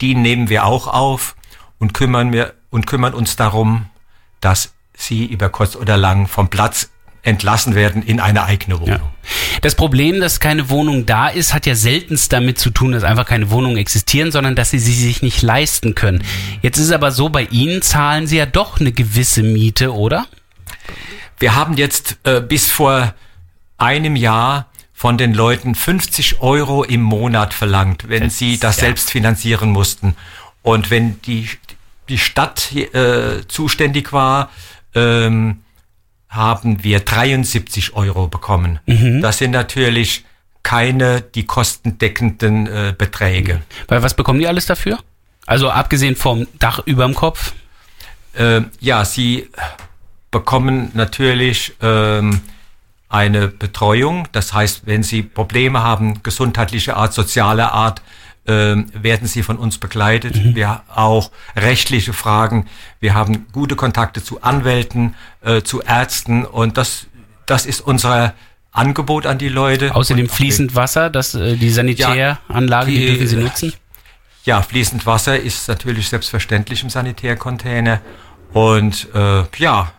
die 0.00 0.14
nehmen 0.14 0.48
wir 0.48 0.64
auch 0.64 0.86
auf 0.86 1.36
und 1.78 1.94
kümmern 1.94 2.32
wir 2.32 2.54
und 2.70 2.86
kümmern 2.86 3.14
uns 3.14 3.36
darum, 3.36 3.86
dass 4.40 4.74
sie 4.94 5.26
über 5.26 5.48
kurz 5.48 5.76
oder 5.76 5.96
lang 5.96 6.26
vom 6.26 6.48
Platz 6.48 6.90
entlassen 7.22 7.74
werden 7.74 8.02
in 8.02 8.20
eine 8.20 8.44
eigene 8.44 8.80
Wohnung. 8.80 9.00
Das 9.60 9.74
Problem, 9.74 10.20
dass 10.20 10.38
keine 10.38 10.70
Wohnung 10.70 11.06
da 11.06 11.28
ist, 11.28 11.52
hat 11.52 11.66
ja 11.66 11.74
seltenst 11.74 12.32
damit 12.32 12.58
zu 12.58 12.70
tun, 12.70 12.92
dass 12.92 13.02
einfach 13.02 13.26
keine 13.26 13.50
Wohnungen 13.50 13.76
existieren, 13.78 14.30
sondern 14.30 14.54
dass 14.54 14.70
sie 14.70 14.78
sie 14.78 14.94
sich 14.94 15.22
nicht 15.22 15.42
leisten 15.42 15.94
können. 15.94 16.22
Jetzt 16.62 16.78
ist 16.78 16.86
es 16.86 16.92
aber 16.92 17.10
so, 17.10 17.28
bei 17.28 17.42
Ihnen 17.42 17.82
zahlen 17.82 18.28
Sie 18.28 18.36
ja 18.36 18.46
doch 18.46 18.80
eine 18.80 18.92
gewisse 18.92 19.42
Miete, 19.42 19.92
oder? 19.92 20.26
Wir 21.38 21.56
haben 21.56 21.76
jetzt 21.76 22.18
äh, 22.22 22.40
bis 22.40 22.70
vor 22.70 23.12
einem 23.76 24.14
Jahr 24.14 24.66
von 24.96 25.18
den 25.18 25.34
Leuten 25.34 25.74
50 25.74 26.40
Euro 26.40 26.82
im 26.82 27.02
Monat 27.02 27.52
verlangt, 27.52 28.08
wenn 28.08 28.30
sie 28.30 28.58
das 28.58 28.76
ja. 28.76 28.84
selbst 28.86 29.10
finanzieren 29.10 29.68
mussten. 29.68 30.16
Und 30.62 30.90
wenn 30.90 31.20
die, 31.20 31.50
die 32.08 32.16
Stadt 32.16 32.72
äh, 32.72 33.46
zuständig 33.46 34.14
war, 34.14 34.50
ähm, 34.94 35.60
haben 36.30 36.82
wir 36.82 37.00
73 37.00 37.94
Euro 37.94 38.26
bekommen. 38.28 38.78
Das 39.20 39.36
sind 39.36 39.50
natürlich 39.50 40.24
keine 40.62 41.20
die 41.20 41.44
kostendeckenden 41.44 42.66
äh, 42.66 42.94
Beträge. 42.96 43.60
Weil 43.88 44.02
was 44.02 44.14
bekommen 44.14 44.40
die 44.40 44.48
alles 44.48 44.64
dafür? 44.64 44.98
Also 45.44 45.68
abgesehen 45.68 46.16
vom 46.16 46.48
Dach 46.58 46.80
überm 46.86 47.14
Kopf? 47.14 47.52
Äh, 48.32 48.62
ja, 48.80 49.04
sie 49.04 49.50
bekommen 50.30 50.90
natürlich 50.94 51.74
ähm, 51.82 52.40
eine 53.08 53.48
Betreuung. 53.48 54.28
Das 54.32 54.52
heißt, 54.52 54.82
wenn 54.86 55.02
sie 55.02 55.22
Probleme 55.22 55.82
haben, 55.82 56.22
gesundheitlicher 56.22 56.96
Art, 56.96 57.12
sozialer 57.12 57.72
Art, 57.72 58.02
ähm, 58.46 58.86
werden 58.92 59.26
sie 59.26 59.42
von 59.42 59.56
uns 59.56 59.78
begleitet. 59.78 60.36
Mhm. 60.36 60.54
Wir 60.54 60.82
auch 60.94 61.32
rechtliche 61.56 62.12
Fragen. 62.12 62.66
Wir 63.00 63.14
haben 63.14 63.46
gute 63.52 63.74
Kontakte 63.74 64.22
zu 64.22 64.42
Anwälten, 64.42 65.14
äh, 65.42 65.62
zu 65.62 65.82
Ärzten 65.82 66.44
und 66.44 66.76
das, 66.76 67.06
das 67.46 67.66
ist 67.66 67.80
unser 67.80 68.34
Angebot 68.70 69.26
an 69.26 69.38
die 69.38 69.48
Leute. 69.48 69.94
Außerdem 69.94 70.28
fließend 70.28 70.74
Wasser, 70.76 71.10
das, 71.10 71.34
äh, 71.34 71.56
die 71.56 71.70
Sanitäranlage, 71.70 72.90
ja, 72.90 72.98
die, 72.98 72.98
die 72.98 73.06
dürfen 73.06 73.26
Sie 73.26 73.36
nutzen? 73.36 73.72
Ja, 74.44 74.62
fließend 74.62 75.06
Wasser 75.06 75.40
ist 75.40 75.66
natürlich 75.66 76.08
selbstverständlich 76.08 76.84
im 76.84 76.90
Sanitärcontainer. 76.90 78.00
Und 78.52 79.08
äh, 79.12 79.42
ja, 79.58 79.92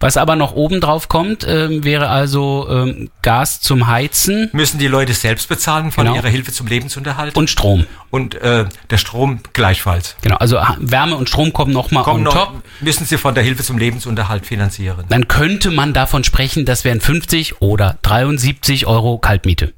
was 0.00 0.16
aber 0.16 0.36
noch 0.36 0.52
oben 0.52 0.80
drauf 0.80 1.08
kommt, 1.08 1.46
ähm, 1.48 1.84
wäre 1.84 2.08
also 2.08 2.66
ähm, 2.70 3.10
Gas 3.22 3.60
zum 3.60 3.86
Heizen. 3.86 4.50
Müssen 4.52 4.78
die 4.78 4.88
Leute 4.88 5.14
selbst 5.14 5.48
bezahlen 5.48 5.92
von 5.92 6.04
genau. 6.04 6.16
ihrer 6.16 6.28
Hilfe 6.28 6.52
zum 6.52 6.66
Lebensunterhalt. 6.66 7.36
Und 7.36 7.50
Strom. 7.50 7.86
Und 8.10 8.34
äh, 8.36 8.66
der 8.90 8.98
Strom 8.98 9.40
gleichfalls. 9.52 10.16
Genau, 10.22 10.36
also 10.36 10.58
Wärme 10.78 11.16
und 11.16 11.28
Strom 11.28 11.52
kommen 11.52 11.72
nochmal 11.72 12.04
on 12.06 12.22
noch, 12.22 12.34
top. 12.34 12.62
Müssen 12.80 13.04
sie 13.04 13.18
von 13.18 13.34
der 13.34 13.44
Hilfe 13.44 13.62
zum 13.62 13.78
Lebensunterhalt 13.78 14.46
finanzieren. 14.46 15.04
Dann 15.08 15.28
könnte 15.28 15.70
man 15.70 15.92
davon 15.92 16.24
sprechen, 16.24 16.64
das 16.64 16.84
wären 16.84 17.00
50 17.00 17.60
oder 17.60 17.98
73 18.02 18.86
Euro 18.86 19.18
Kaltmiete 19.18 19.72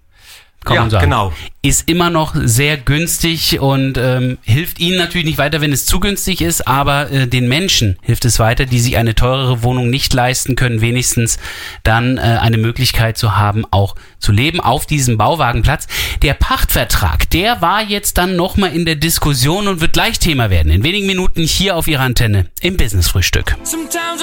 kann 0.64 0.74
ja, 0.74 0.80
man 0.82 0.90
sagen. 0.90 1.04
Genau. 1.04 1.32
Ist 1.62 1.88
immer 1.88 2.10
noch 2.10 2.34
sehr 2.34 2.76
günstig 2.76 3.60
und 3.60 3.98
ähm, 3.98 4.38
hilft 4.42 4.78
Ihnen 4.80 4.96
natürlich 4.96 5.26
nicht 5.26 5.38
weiter, 5.38 5.60
wenn 5.60 5.72
es 5.72 5.86
zu 5.86 6.00
günstig 6.00 6.40
ist, 6.40 6.66
aber 6.66 7.10
äh, 7.10 7.26
den 7.26 7.48
Menschen 7.48 7.98
hilft 8.02 8.24
es 8.24 8.38
weiter, 8.38 8.64
die 8.64 8.78
sich 8.78 8.96
eine 8.96 9.14
teurere 9.14 9.62
Wohnung 9.62 9.90
nicht 9.90 10.12
leisten 10.12 10.56
können, 10.56 10.80
wenigstens 10.80 11.38
dann 11.82 12.18
äh, 12.18 12.20
eine 12.20 12.58
Möglichkeit 12.58 13.18
zu 13.18 13.36
haben, 13.36 13.64
auch 13.70 13.96
zu 14.18 14.32
leben 14.32 14.60
auf 14.60 14.86
diesem 14.86 15.18
Bauwagenplatz. 15.18 15.86
Der 16.22 16.34
Pachtvertrag, 16.34 17.28
der 17.30 17.60
war 17.60 17.82
jetzt 17.82 18.18
dann 18.18 18.36
nochmal 18.36 18.72
in 18.72 18.84
der 18.84 18.96
Diskussion 18.96 19.68
und 19.68 19.80
wird 19.80 19.92
gleich 19.92 20.18
Thema 20.18 20.50
werden. 20.50 20.70
In 20.70 20.84
wenigen 20.84 21.06
Minuten 21.06 21.42
hier 21.42 21.76
auf 21.76 21.88
Ihrer 21.88 22.02
Antenne 22.02 22.46
im 22.60 22.76
Business-Frühstück. 22.76 23.56
Sometimes 23.64 24.22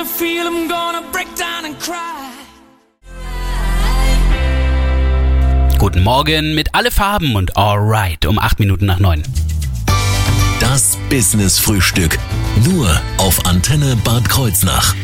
Guten 5.86 6.02
Morgen 6.02 6.56
mit 6.56 6.74
alle 6.74 6.90
Farben 6.90 7.36
und 7.36 7.56
Alright 7.58 8.26
um 8.26 8.40
8 8.40 8.60
Minuten 8.60 8.88
nach 8.88 8.98
9. 8.98 9.22
Das 10.60 10.98
Business 11.12 11.60
Frühstück. 11.60 12.18
Nur 12.64 12.90
auf 13.20 13.46
Antenne 13.46 13.96
Bad 13.98 14.28
Kreuznach. 14.28 14.96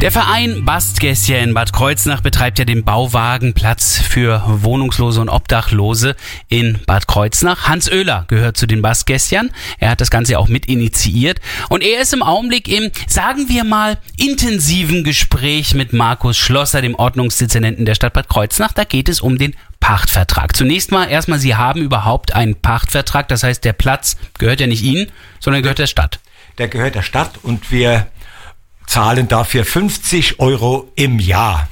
Der 0.00 0.10
Verein 0.10 0.64
Bastgässchen 0.64 1.36
in 1.36 1.54
Bad 1.54 1.74
Kreuznach 1.74 2.22
betreibt 2.22 2.58
ja 2.58 2.64
den 2.64 2.82
Bauwagenplatz 2.82 3.98
für 3.98 4.42
Wohnungslose 4.46 5.20
und 5.20 5.28
Obdachlose 5.28 6.16
in 6.48 6.80
Bad 6.86 7.06
Kreuznach. 7.06 7.68
Hans 7.68 7.92
Oehler 7.92 8.24
gehört 8.28 8.56
zu 8.56 8.66
den 8.66 8.80
Bastgässchen. 8.80 9.50
Er 9.78 9.90
hat 9.90 10.00
das 10.00 10.10
Ganze 10.10 10.38
auch 10.38 10.48
mit 10.48 10.64
initiiert. 10.64 11.42
Und 11.68 11.82
er 11.82 12.00
ist 12.00 12.14
im 12.14 12.22
Augenblick 12.22 12.68
im, 12.68 12.90
sagen 13.06 13.50
wir 13.50 13.64
mal, 13.64 13.98
intensiven 14.16 15.04
Gespräch 15.04 15.74
mit 15.74 15.92
Markus 15.92 16.38
Schlosser, 16.38 16.80
dem 16.80 16.94
Ordnungsdezernenten 16.94 17.84
der 17.84 17.94
Stadt 17.94 18.14
Bad 18.14 18.30
Kreuznach. 18.30 18.72
Da 18.72 18.84
geht 18.84 19.10
es 19.10 19.20
um 19.20 19.36
den 19.36 19.54
Pachtvertrag. 19.82 20.56
Zunächst 20.56 20.92
mal 20.92 21.10
erstmal, 21.10 21.40
Sie 21.40 21.56
haben 21.56 21.82
überhaupt 21.82 22.34
einen 22.34 22.54
Pachtvertrag. 22.54 23.26
Das 23.26 23.42
heißt, 23.42 23.64
der 23.64 23.72
Platz 23.72 24.16
gehört 24.38 24.60
ja 24.60 24.68
nicht 24.68 24.82
Ihnen, 24.82 25.10
sondern 25.40 25.62
gehört 25.62 25.80
der 25.80 25.88
Stadt. 25.88 26.20
Der 26.58 26.68
gehört 26.68 26.94
der 26.94 27.02
Stadt 27.02 27.40
und 27.42 27.72
wir 27.72 28.06
zahlen 28.86 29.26
dafür 29.26 29.64
50 29.64 30.38
Euro 30.38 30.92
im 30.94 31.18
Jahr. 31.18 31.68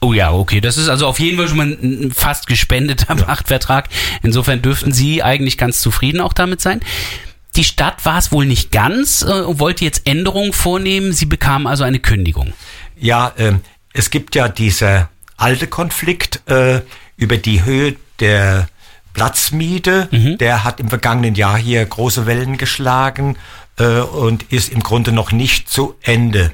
Oh 0.00 0.14
ja, 0.14 0.32
okay. 0.32 0.62
Das 0.62 0.78
ist 0.78 0.88
also 0.88 1.06
auf 1.06 1.20
jeden 1.20 1.36
Fall 1.36 1.46
schon 1.46 1.58
mal 1.58 1.66
ein 1.66 2.10
fast 2.12 2.46
gespendeter 2.46 3.14
ja. 3.14 3.22
Pachtvertrag. 3.22 3.90
Insofern 4.22 4.62
dürften 4.62 4.92
Sie 4.92 5.22
eigentlich 5.22 5.58
ganz 5.58 5.82
zufrieden 5.82 6.22
auch 6.22 6.32
damit 6.32 6.62
sein. 6.62 6.80
Die 7.56 7.64
Stadt 7.64 8.06
war 8.06 8.16
es 8.16 8.32
wohl 8.32 8.46
nicht 8.46 8.72
ganz, 8.72 9.20
äh, 9.20 9.58
wollte 9.58 9.84
jetzt 9.84 10.06
Änderungen 10.06 10.54
vornehmen. 10.54 11.12
Sie 11.12 11.26
bekamen 11.26 11.66
also 11.66 11.84
eine 11.84 12.00
Kündigung. 12.00 12.54
Ja, 12.96 13.34
äh, 13.36 13.52
es 13.92 14.08
gibt 14.08 14.34
ja 14.36 14.48
dieser 14.48 15.10
alte 15.36 15.66
Konflikt 15.66 16.40
äh, 16.48 16.80
über 17.16 17.36
die 17.36 17.64
Höhe 17.64 17.96
der 18.20 18.68
Platzmiete. 19.14 20.08
Mhm. 20.10 20.38
Der 20.38 20.64
hat 20.64 20.80
im 20.80 20.88
vergangenen 20.88 21.34
Jahr 21.34 21.58
hier 21.58 21.84
große 21.84 22.26
Wellen 22.26 22.56
geschlagen 22.56 23.36
äh, 23.78 24.00
und 24.00 24.44
ist 24.52 24.70
im 24.72 24.82
Grunde 24.82 25.12
noch 25.12 25.32
nicht 25.32 25.68
zu 25.68 25.94
Ende. 26.02 26.52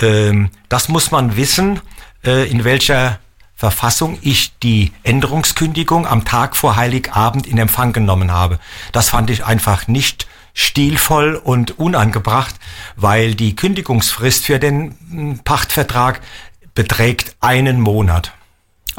Ähm, 0.00 0.50
das 0.68 0.88
muss 0.88 1.10
man 1.10 1.36
wissen, 1.36 1.80
äh, 2.24 2.48
in 2.48 2.64
welcher 2.64 3.18
Verfassung 3.54 4.18
ich 4.22 4.58
die 4.60 4.92
Änderungskündigung 5.02 6.06
am 6.06 6.24
Tag 6.24 6.56
vor 6.56 6.76
Heiligabend 6.76 7.46
in 7.46 7.58
Empfang 7.58 7.92
genommen 7.92 8.32
habe. 8.32 8.58
Das 8.92 9.10
fand 9.10 9.28
ich 9.28 9.44
einfach 9.44 9.86
nicht 9.86 10.26
stilvoll 10.54 11.36
und 11.36 11.78
unangebracht, 11.78 12.54
weil 12.96 13.34
die 13.34 13.54
Kündigungsfrist 13.54 14.46
für 14.46 14.58
den 14.58 14.96
hm, 15.10 15.38
Pachtvertrag 15.40 16.20
beträgt 16.74 17.36
einen 17.40 17.80
Monat. 17.80 18.32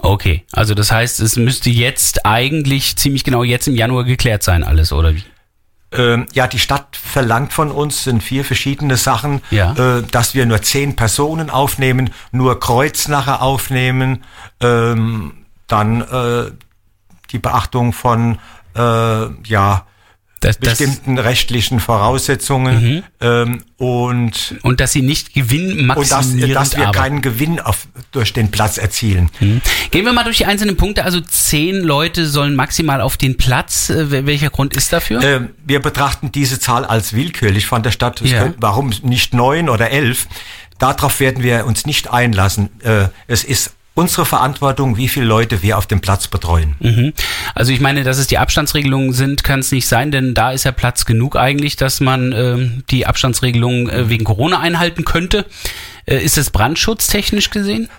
Okay, 0.03 0.45
also 0.51 0.73
das 0.73 0.91
heißt, 0.91 1.19
es 1.19 1.35
müsste 1.35 1.69
jetzt 1.69 2.25
eigentlich 2.25 2.95
ziemlich 2.95 3.23
genau 3.23 3.43
jetzt 3.43 3.67
im 3.67 3.75
Januar 3.75 4.03
geklärt 4.03 4.41
sein, 4.41 4.63
alles, 4.63 4.91
oder 4.91 5.15
wie? 5.15 5.23
Ähm, 5.93 6.25
ja, 6.33 6.47
die 6.47 6.57
Stadt 6.57 6.95
verlangt 6.95 7.53
von 7.53 7.69
uns, 7.69 8.05
sind 8.05 8.23
vier 8.23 8.43
verschiedene 8.45 8.97
Sachen, 8.97 9.41
ja. 9.51 9.73
äh, 9.73 10.03
dass 10.03 10.33
wir 10.33 10.45
nur 10.45 10.61
zehn 10.61 10.95
Personen 10.95 11.49
aufnehmen, 11.49 12.11
nur 12.31 12.59
Kreuznacher 12.59 13.41
aufnehmen, 13.41 14.23
ähm, 14.61 15.45
dann 15.67 16.01
äh, 16.01 16.51
die 17.31 17.39
Beachtung 17.39 17.93
von 17.93 18.39
äh, 18.75 19.27
ja 19.43 19.85
das, 20.41 20.57
bestimmten 20.57 21.15
das, 21.15 21.25
rechtlichen 21.25 21.79
Voraussetzungen 21.79 22.83
mhm. 22.83 23.03
ähm, 23.21 23.63
und 23.77 24.55
und 24.63 24.79
dass 24.79 24.91
sie 24.91 25.01
nicht 25.01 25.33
Gewinn 25.33 25.85
maximieren 25.85 26.49
und 26.49 26.55
dass, 26.55 26.69
dass 26.71 26.77
wir 26.77 26.87
arbeiten. 26.87 27.03
keinen 27.03 27.21
Gewinn 27.21 27.59
auf, 27.59 27.87
durch 28.11 28.33
den 28.33 28.51
Platz 28.51 28.77
erzielen. 28.77 29.29
Mhm. 29.39 29.61
Gehen 29.91 30.05
wir 30.05 30.13
mal 30.13 30.23
durch 30.23 30.37
die 30.37 30.45
einzelnen 30.45 30.77
Punkte. 30.77 31.05
Also 31.05 31.21
zehn 31.21 31.81
Leute 31.81 32.25
sollen 32.27 32.55
maximal 32.55 33.01
auf 33.01 33.17
den 33.17 33.37
Platz. 33.37 33.89
Äh, 33.89 34.25
welcher 34.25 34.49
Grund 34.49 34.75
ist 34.75 34.91
dafür? 34.91 35.23
Äh, 35.23 35.41
wir 35.65 35.79
betrachten 35.79 36.31
diese 36.31 36.59
Zahl 36.59 36.85
als 36.85 37.13
willkürlich 37.13 37.67
von 37.67 37.83
der 37.83 37.91
Stadt. 37.91 38.21
Ja. 38.21 38.43
Könnte, 38.43 38.57
warum 38.59 38.91
nicht 39.03 39.33
neun 39.33 39.69
oder 39.69 39.91
elf? 39.91 40.27
Darauf 40.79 41.19
werden 41.19 41.43
wir 41.43 41.65
uns 41.67 41.85
nicht 41.85 42.11
einlassen. 42.11 42.69
Äh, 42.81 43.09
es 43.27 43.43
ist 43.43 43.75
unsere 43.93 44.25
Verantwortung, 44.25 44.97
wie 44.97 45.07
viele 45.07 45.25
Leute 45.25 45.61
wir 45.61 45.77
auf 45.77 45.85
dem 45.85 45.99
Platz 45.99 46.27
betreuen. 46.27 46.75
Mhm. 46.79 47.13
Also 47.55 47.73
ich 47.73 47.81
meine, 47.81 48.03
dass 48.03 48.17
es 48.17 48.27
die 48.27 48.37
Abstandsregelungen 48.37 49.13
sind, 49.13 49.43
kann 49.43 49.59
es 49.59 49.71
nicht 49.71 49.87
sein, 49.87 50.11
denn 50.11 50.33
da 50.33 50.51
ist 50.51 50.63
ja 50.63 50.71
Platz 50.71 51.05
genug 51.05 51.35
eigentlich, 51.35 51.75
dass 51.75 51.99
man 51.99 52.31
äh, 52.31 52.81
die 52.89 53.05
Abstandsregelungen 53.05 53.89
äh, 53.89 54.09
wegen 54.09 54.23
Corona 54.23 54.59
einhalten 54.59 55.03
könnte. 55.03 55.45
Äh, 56.05 56.17
ist 56.17 56.37
es 56.37 56.51
brandschutztechnisch 56.51 57.49
gesehen? 57.49 57.89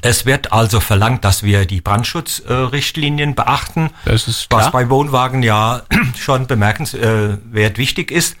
Es 0.00 0.26
wird 0.26 0.52
also 0.52 0.80
verlangt, 0.80 1.24
dass 1.24 1.44
wir 1.44 1.64
die 1.64 1.80
Brandschutzrichtlinien 1.80 3.34
beachten, 3.34 3.90
das 4.04 4.26
ist 4.26 4.48
klar. 4.50 4.62
was 4.62 4.72
bei 4.72 4.90
Wohnwagen 4.90 5.42
ja 5.42 5.82
schon 6.18 6.46
bemerkenswert 6.46 7.78
wichtig 7.78 8.10
ist. 8.10 8.36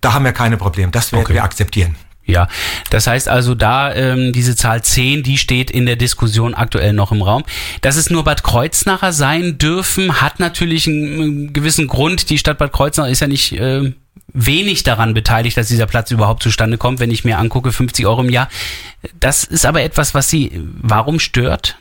Da 0.00 0.14
haben 0.14 0.24
wir 0.24 0.32
keine 0.32 0.56
Probleme. 0.56 0.90
Das 0.90 1.12
werden 1.12 1.22
okay. 1.24 1.34
wir 1.34 1.44
akzeptieren. 1.44 1.96
Ja, 2.24 2.46
das 2.90 3.06
heißt 3.08 3.28
also 3.28 3.54
da 3.54 3.92
ähm, 3.94 4.32
diese 4.32 4.54
Zahl 4.54 4.82
10, 4.82 5.24
die 5.24 5.38
steht 5.38 5.70
in 5.70 5.86
der 5.86 5.96
Diskussion 5.96 6.54
aktuell 6.54 6.92
noch 6.92 7.10
im 7.10 7.20
Raum. 7.20 7.42
Dass 7.80 7.96
es 7.96 8.10
nur 8.10 8.22
Bad 8.22 8.44
Kreuznacher 8.44 9.12
sein 9.12 9.58
dürfen, 9.58 10.20
hat 10.20 10.38
natürlich 10.38 10.86
einen, 10.86 11.52
gewissen 11.52 11.88
Grund. 11.88 12.30
Die 12.30 12.38
Stadt 12.38 12.58
Bad 12.58 12.72
Kreuznach 12.72 13.08
ist 13.08 13.20
ja 13.20 13.26
nicht 13.26 13.52
äh, 13.52 13.92
wenig 14.32 14.84
daran 14.84 15.14
beteiligt, 15.14 15.56
dass 15.56 15.68
dieser 15.68 15.86
Platz 15.86 16.12
überhaupt 16.12 16.42
zustande 16.42 16.78
kommt, 16.78 17.00
wenn 17.00 17.10
ich 17.10 17.24
mir 17.24 17.38
angucke, 17.38 17.72
50 17.72 18.06
Euro 18.06 18.22
im 18.22 18.30
Jahr. 18.30 18.48
Das 19.18 19.42
ist 19.42 19.66
aber 19.66 19.82
etwas, 19.82 20.14
was 20.14 20.30
Sie, 20.30 20.52
warum 20.80 21.18
stört? 21.18 21.76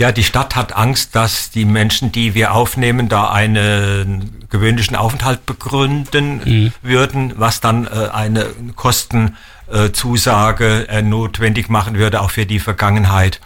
Ja, 0.00 0.10
die 0.12 0.24
Stadt 0.24 0.56
hat 0.56 0.74
Angst, 0.74 1.14
dass 1.14 1.50
die 1.50 1.66
Menschen, 1.66 2.10
die 2.10 2.34
wir 2.34 2.54
aufnehmen, 2.54 3.10
da 3.10 3.28
einen 3.28 4.46
gewöhnlichen 4.48 4.96
Aufenthalt 4.96 5.44
begründen 5.44 6.40
mhm. 6.42 6.72
würden, 6.80 7.34
was 7.36 7.60
dann 7.60 7.86
äh, 7.86 8.08
eine 8.10 8.46
Kostenzusage 8.76 10.88
äh, 10.88 11.02
notwendig 11.02 11.68
machen 11.68 11.98
würde, 11.98 12.22
auch 12.22 12.30
für 12.30 12.46
die 12.46 12.60
Vergangenheit. 12.60 13.42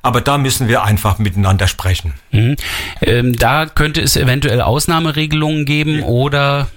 Aber 0.00 0.20
da 0.20 0.38
müssen 0.38 0.68
wir 0.68 0.84
einfach 0.84 1.18
miteinander 1.18 1.66
sprechen. 1.66 2.14
Mhm. 2.30 2.54
Ähm, 3.02 3.34
da 3.34 3.66
könnte 3.66 4.00
es 4.00 4.16
eventuell 4.16 4.60
Ausnahmeregelungen 4.60 5.64
geben 5.64 6.04
oder, 6.04 6.68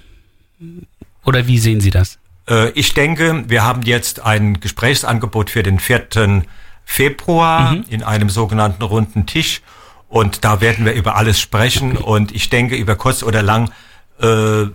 oder 1.24 1.46
wie 1.46 1.60
sehen 1.60 1.82
Sie 1.82 1.92
das? 1.92 2.18
Äh, 2.50 2.72
ich 2.72 2.96
denke, 2.96 3.44
wir 3.48 3.64
haben 3.64 3.84
jetzt 3.84 4.26
ein 4.26 4.60
Gesprächsangebot 4.60 5.52
für 5.52 5.62
den 5.62 5.78
vierten 5.78 6.46
Februar 6.92 7.74
mhm. 7.74 7.86
in 7.88 8.02
einem 8.04 8.32
sogenannten 8.32 8.82
runden 8.82 9.28
Tisch. 9.28 9.62
Und 10.08 10.44
da 10.44 10.60
werden 10.60 10.86
wir 10.86 10.94
über 10.94 11.16
alles 11.16 11.40
sprechen. 11.40 11.96
Und 11.96 12.32
ich 12.32 12.50
denke, 12.50 12.76
über 12.76 12.96
kurz 12.96 13.22
oder 13.22 13.44
lang 13.44 13.70
äh, 14.20 14.66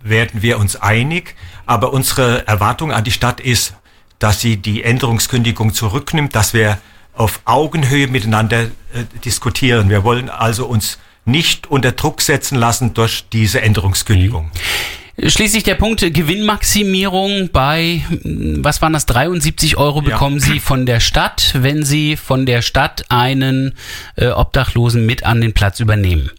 werden 0.00 0.40
wir 0.40 0.58
uns 0.58 0.76
einig. 0.76 1.36
Aber 1.66 1.92
unsere 1.92 2.46
Erwartung 2.48 2.90
an 2.90 3.04
die 3.04 3.10
Stadt 3.10 3.38
ist, 3.38 3.74
dass 4.18 4.40
sie 4.40 4.56
die 4.56 4.82
Änderungskündigung 4.82 5.74
zurücknimmt, 5.74 6.34
dass 6.34 6.54
wir 6.54 6.78
auf 7.12 7.42
Augenhöhe 7.44 8.08
miteinander 8.08 8.62
äh, 8.62 8.70
diskutieren. 9.22 9.90
Wir 9.90 10.04
wollen 10.04 10.30
also 10.30 10.64
uns 10.64 10.98
nicht 11.26 11.66
unter 11.66 11.92
Druck 11.92 12.22
setzen 12.22 12.56
lassen 12.56 12.94
durch 12.94 13.28
diese 13.30 13.60
Änderungskündigung. 13.60 14.50
Schließlich 15.24 15.62
der 15.62 15.76
Punkt 15.76 16.00
Gewinnmaximierung 16.00 17.50
bei, 17.52 18.02
was 18.24 18.82
waren 18.82 18.92
das, 18.92 19.06
73 19.06 19.76
Euro 19.76 19.98
Ja. 20.00 20.10
bekommen 20.10 20.40
Sie 20.40 20.58
von 20.58 20.84
der 20.84 20.98
Stadt, 20.98 21.52
wenn 21.54 21.84
Sie 21.84 22.16
von 22.16 22.44
der 22.44 22.60
Stadt 22.60 23.04
einen 23.08 23.74
äh, 24.16 24.28
Obdachlosen 24.28 25.06
mit 25.06 25.22
an 25.24 25.40
den 25.40 25.52
Platz 25.52 25.78
übernehmen. 25.78 26.30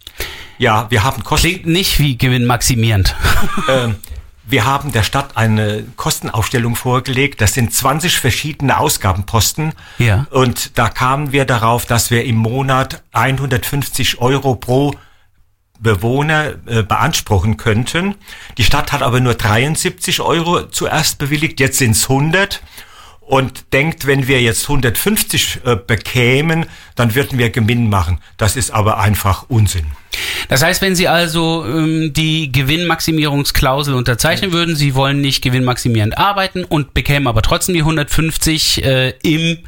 Ja, 0.58 0.86
wir 0.90 1.02
haben 1.02 1.24
Kosten. 1.24 1.48
Klingt 1.48 1.66
nicht 1.66 1.98
wie 1.98 2.18
gewinnmaximierend. 2.18 3.14
Ähm, 3.68 3.94
wir 4.46 4.66
haben 4.66 4.92
der 4.92 5.02
Stadt 5.02 5.38
eine 5.38 5.84
Kostenaufstellung 5.96 6.76
vorgelegt. 6.76 7.40
Das 7.40 7.54
sind 7.54 7.72
20 7.72 8.18
verschiedene 8.18 8.78
Ausgabenposten. 8.78 9.72
Ja. 9.98 10.26
Und 10.30 10.76
da 10.78 10.90
kamen 10.90 11.32
wir 11.32 11.46
darauf, 11.46 11.86
dass 11.86 12.10
wir 12.10 12.24
im 12.24 12.36
Monat 12.36 13.02
150 13.12 14.18
Euro 14.20 14.54
pro 14.54 14.94
Bewohner 15.80 16.54
äh, 16.66 16.82
beanspruchen 16.82 17.56
könnten. 17.56 18.14
Die 18.58 18.64
Stadt 18.64 18.92
hat 18.92 19.02
aber 19.02 19.20
nur 19.20 19.34
73 19.34 20.20
Euro 20.20 20.68
zuerst 20.68 21.18
bewilligt, 21.18 21.60
jetzt 21.60 21.78
sind 21.78 21.92
es 21.92 22.08
100 22.08 22.62
und 23.26 23.72
denkt, 23.72 24.06
wenn 24.06 24.28
wir 24.28 24.42
jetzt 24.42 24.64
150 24.64 25.60
äh, 25.64 25.76
bekämen, 25.76 26.66
dann 26.94 27.14
würden 27.14 27.38
wir 27.38 27.50
Gewinn 27.50 27.88
machen. 27.88 28.20
Das 28.36 28.56
ist 28.56 28.70
aber 28.70 28.98
einfach 28.98 29.46
Unsinn. 29.48 29.86
Das 30.48 30.62
heißt, 30.62 30.82
wenn 30.82 30.94
Sie 30.94 31.08
also 31.08 31.64
ähm, 31.66 32.12
die 32.12 32.52
Gewinnmaximierungsklausel 32.52 33.94
unterzeichnen 33.94 34.52
würden, 34.52 34.76
Sie 34.76 34.94
wollen 34.94 35.20
nicht 35.20 35.42
gewinnmaximierend 35.42 36.18
arbeiten 36.18 36.64
und 36.64 36.94
bekämen 36.94 37.26
aber 37.26 37.42
trotzdem 37.42 37.74
die 37.74 37.80
150 37.80 38.84
äh, 38.84 39.10
im 39.22 39.58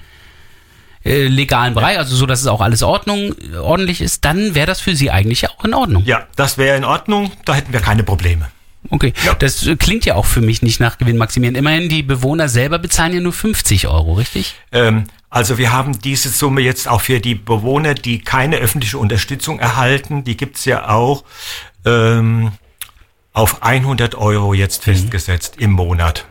äh, 1.07 1.29
legalen 1.29 1.75
Bereich, 1.75 1.99
also 1.99 2.17
so, 2.17 2.27
dass 2.27 2.41
es 2.41 2.47
auch 2.47 2.61
alles 2.61 2.83
Ordnung, 2.83 3.35
ordentlich 3.61 4.01
ist, 4.01 4.25
dann 4.25 4.55
wäre 4.55 4.67
das 4.67 4.81
für 4.81 4.97
Sie 4.97 5.11
eigentlich 5.11 5.43
ja 5.43 5.51
auch 5.57 5.65
in 5.65 5.75
Ordnung. 5.75 6.05
Ja, 6.05 6.27
das 6.37 6.59
wäre 6.59 6.77
in 6.77 6.85
Ordnung, 6.85 7.31
da 7.45 7.55
hätten 7.55 7.73
wir 7.73 7.81
keine 7.81 8.03
Probleme. 8.03 8.49
Okay, 8.91 9.13
das 9.39 9.67
äh, 9.67 9.77
klingt 9.77 10.05
ja 10.05 10.15
auch 10.15 10.27
für 10.27 10.41
mich 10.41 10.63
nicht 10.63 10.81
nach 10.81 10.99
Gewinnmaximieren. 10.99 11.57
Immerhin, 11.57 11.89
die 11.89 12.03
Bewohner 12.03 12.49
selber 12.49 12.79
bezahlen 12.79 13.15
ja 13.15 13.21
nur 13.21 13.33
50 13.33 13.89
Euro, 13.89 14.15
richtig? 14.15 14.55
Ähm, 14.73 15.05
also 15.31 15.59
wir 15.59 15.73
haben 15.73 15.99
diese 16.01 16.29
Summe 16.29 16.61
jetzt 16.61 16.89
auch 16.89 17.01
für 17.01 17.21
die 17.21 17.35
Bewohner, 17.35 17.95
die 17.95 18.21
keine 18.21 18.57
öffentliche 18.57 18.99
Unterstützung 18.99 19.59
erhalten, 19.59 20.25
die 20.25 20.37
gibt's 20.37 20.65
ja 20.65 20.89
auch, 20.89 21.25
ähm, 21.85 22.53
auf 23.33 23.63
100 23.63 24.15
Euro 24.15 24.55
jetzt 24.55 24.85
festgesetzt 24.85 25.57
im 25.59 25.73
Monat. 25.73 26.25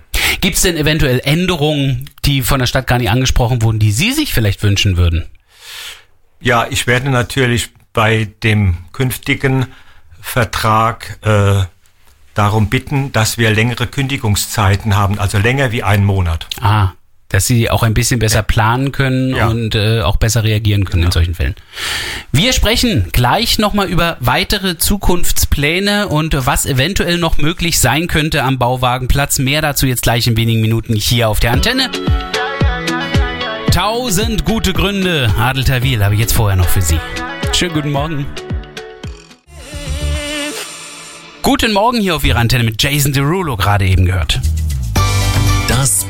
Gibt 0.45 0.57
es 0.57 0.61
denn 0.61 0.77
eventuell 0.77 1.21
Änderungen, 1.23 2.07
die 2.23 2.43
von 2.43 2.59
der 2.59 2.67
Stadt 2.67 2.85
gar 2.85 2.99
nicht 2.99 3.09
angesprochen 3.09 3.63
wurden, 3.63 3.79
die 3.79 3.91
Sie 3.91 4.11
sich 4.11 4.31
vielleicht 4.31 4.61
wünschen 4.61 4.95
würden? 4.95 5.27
Ja, 6.39 6.67
ich 6.69 6.85
werde 6.85 7.09
natürlich 7.09 7.69
bei 7.93 8.27
dem 8.43 8.77
künftigen 8.91 9.65
Vertrag 10.21 11.17
äh, 11.23 11.63
darum 12.35 12.69
bitten, 12.69 13.11
dass 13.11 13.39
wir 13.39 13.49
längere 13.49 13.87
Kündigungszeiten 13.87 14.95
haben, 14.95 15.17
also 15.17 15.39
länger 15.39 15.71
wie 15.71 15.81
einen 15.81 16.05
Monat. 16.05 16.45
Ah, 16.61 16.91
dass 17.35 17.45
sie 17.47 17.69
auch 17.69 17.83
ein 17.83 17.93
bisschen 17.93 18.19
besser 18.19 18.43
planen 18.43 18.93
können 18.93 19.35
Ja. 19.35 19.49
und 19.49 19.75
äh, 19.75 19.99
auch 20.01 20.15
besser 20.15 20.45
reagieren 20.45 20.85
können 20.85 21.03
in 21.03 21.11
solchen 21.11 21.35
Fällen. 21.35 21.53
Wir 22.31 22.53
sprechen 22.53 23.09
gleich 23.11 23.59
nochmal 23.59 23.89
über 23.89 24.15
weitere 24.21 24.77
Zukunftspläne 24.77 26.07
und 26.07 26.45
was 26.45 26.65
eventuell 26.65 27.17
noch 27.17 27.37
möglich 27.37 27.77
sein 27.79 28.07
könnte 28.07 28.41
am 28.43 28.57
Bauwagenplatz. 28.57 29.39
Mehr 29.39 29.61
dazu 29.61 29.85
jetzt 29.85 30.03
gleich 30.03 30.27
in 30.27 30.37
wenigen 30.37 30.61
Minuten 30.61 30.95
hier 30.95 31.27
auf 31.27 31.41
der 31.41 31.51
Antenne. 31.51 31.89
Tausend 33.69 34.45
gute 34.45 34.71
Gründe, 34.71 35.29
Adel 35.37 35.65
Tawil, 35.65 36.05
habe 36.05 36.13
ich 36.13 36.21
jetzt 36.21 36.33
vorher 36.33 36.55
noch 36.55 36.69
für 36.69 36.81
Sie. 36.81 36.99
Schönen 37.51 37.73
guten 37.73 37.91
Morgen. 37.91 38.25
Guten 41.41 41.73
Morgen 41.73 41.99
hier 41.99 42.15
auf 42.15 42.23
Ihrer 42.23 42.39
Antenne 42.39 42.63
mit 42.63 42.81
Jason 42.81 43.11
Derulo 43.11 43.57
gerade 43.57 43.85
eben 43.85 44.05
gehört. 44.05 44.39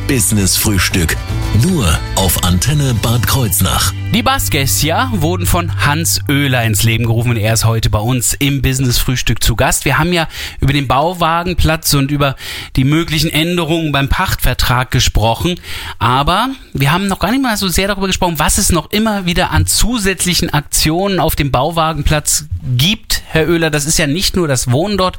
Business 0.07 0.55
Frühstück. 0.55 1.17
Nur 1.63 1.97
auf 2.15 2.43
Antenne 2.43 2.93
Bad 3.01 3.25
Kreuznach. 3.25 3.91
Die 4.13 4.21
Bassgestia 4.21 5.11
wurden 5.15 5.47
von 5.47 5.83
Hans 5.83 6.21
Oehler 6.29 6.63
ins 6.63 6.83
Leben 6.83 7.05
gerufen 7.05 7.31
und 7.31 7.37
er 7.37 7.53
ist 7.53 7.65
heute 7.65 7.89
bei 7.89 7.97
uns 7.97 8.33
im 8.33 8.61
Business 8.61 8.99
Frühstück 8.99 9.43
zu 9.43 9.55
Gast. 9.55 9.83
Wir 9.83 9.97
haben 9.97 10.13
ja 10.13 10.27
über 10.59 10.73
den 10.73 10.87
Bauwagenplatz 10.87 11.91
und 11.95 12.11
über 12.11 12.35
die 12.75 12.83
möglichen 12.83 13.31
Änderungen 13.31 13.91
beim 13.91 14.07
Pachtvertrag 14.07 14.91
gesprochen, 14.91 15.59
aber 15.97 16.49
wir 16.73 16.91
haben 16.91 17.07
noch 17.07 17.19
gar 17.19 17.31
nicht 17.31 17.41
mal 17.41 17.57
so 17.57 17.67
sehr 17.67 17.87
darüber 17.87 18.07
gesprochen, 18.07 18.37
was 18.37 18.59
es 18.59 18.71
noch 18.71 18.91
immer 18.91 19.25
wieder 19.25 19.49
an 19.49 19.65
zusätzlichen 19.65 20.53
Aktionen 20.53 21.19
auf 21.19 21.35
dem 21.35 21.49
Bauwagenplatz 21.49 22.45
gibt. 22.77 23.23
Herr 23.27 23.47
Oehler, 23.49 23.71
das 23.71 23.87
ist 23.87 23.97
ja 23.97 24.05
nicht 24.05 24.35
nur 24.35 24.47
das 24.47 24.69
Wohnen 24.69 24.99
dort, 24.99 25.17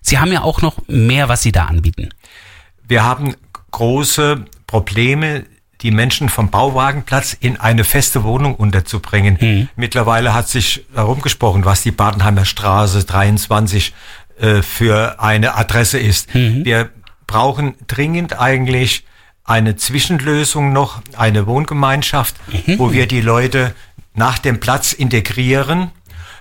Sie 0.00 0.18
haben 0.18 0.30
ja 0.30 0.42
auch 0.42 0.62
noch 0.62 0.76
mehr, 0.86 1.28
was 1.28 1.42
Sie 1.42 1.50
da 1.50 1.64
anbieten. 1.64 2.10
Wir 2.86 3.02
haben 3.02 3.34
große 3.70 4.44
Probleme, 4.66 5.44
die 5.80 5.90
Menschen 5.90 6.28
vom 6.28 6.50
Bauwagenplatz 6.50 7.36
in 7.38 7.56
eine 7.56 7.84
feste 7.84 8.24
Wohnung 8.24 8.54
unterzubringen. 8.56 9.38
Mittlerweile 9.76 10.34
hat 10.34 10.48
sich 10.48 10.84
herumgesprochen, 10.94 11.64
was 11.64 11.82
die 11.82 11.92
Badenheimer 11.92 12.44
Straße 12.44 13.04
23 13.04 13.94
äh, 14.40 14.62
für 14.62 15.20
eine 15.20 15.54
Adresse 15.54 15.98
ist. 15.98 16.34
Wir 16.64 16.90
brauchen 17.26 17.74
dringend 17.86 18.40
eigentlich 18.40 19.04
eine 19.44 19.76
Zwischenlösung 19.76 20.72
noch, 20.72 21.00
eine 21.16 21.46
Wohngemeinschaft, 21.46 22.36
wo 22.76 22.92
wir 22.92 23.06
die 23.06 23.20
Leute 23.20 23.74
nach 24.14 24.38
dem 24.38 24.60
Platz 24.60 24.92
integrieren 24.92 25.90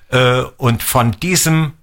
äh, 0.10 0.42
und 0.58 0.84
von 0.84 1.12
diesem 1.12 1.74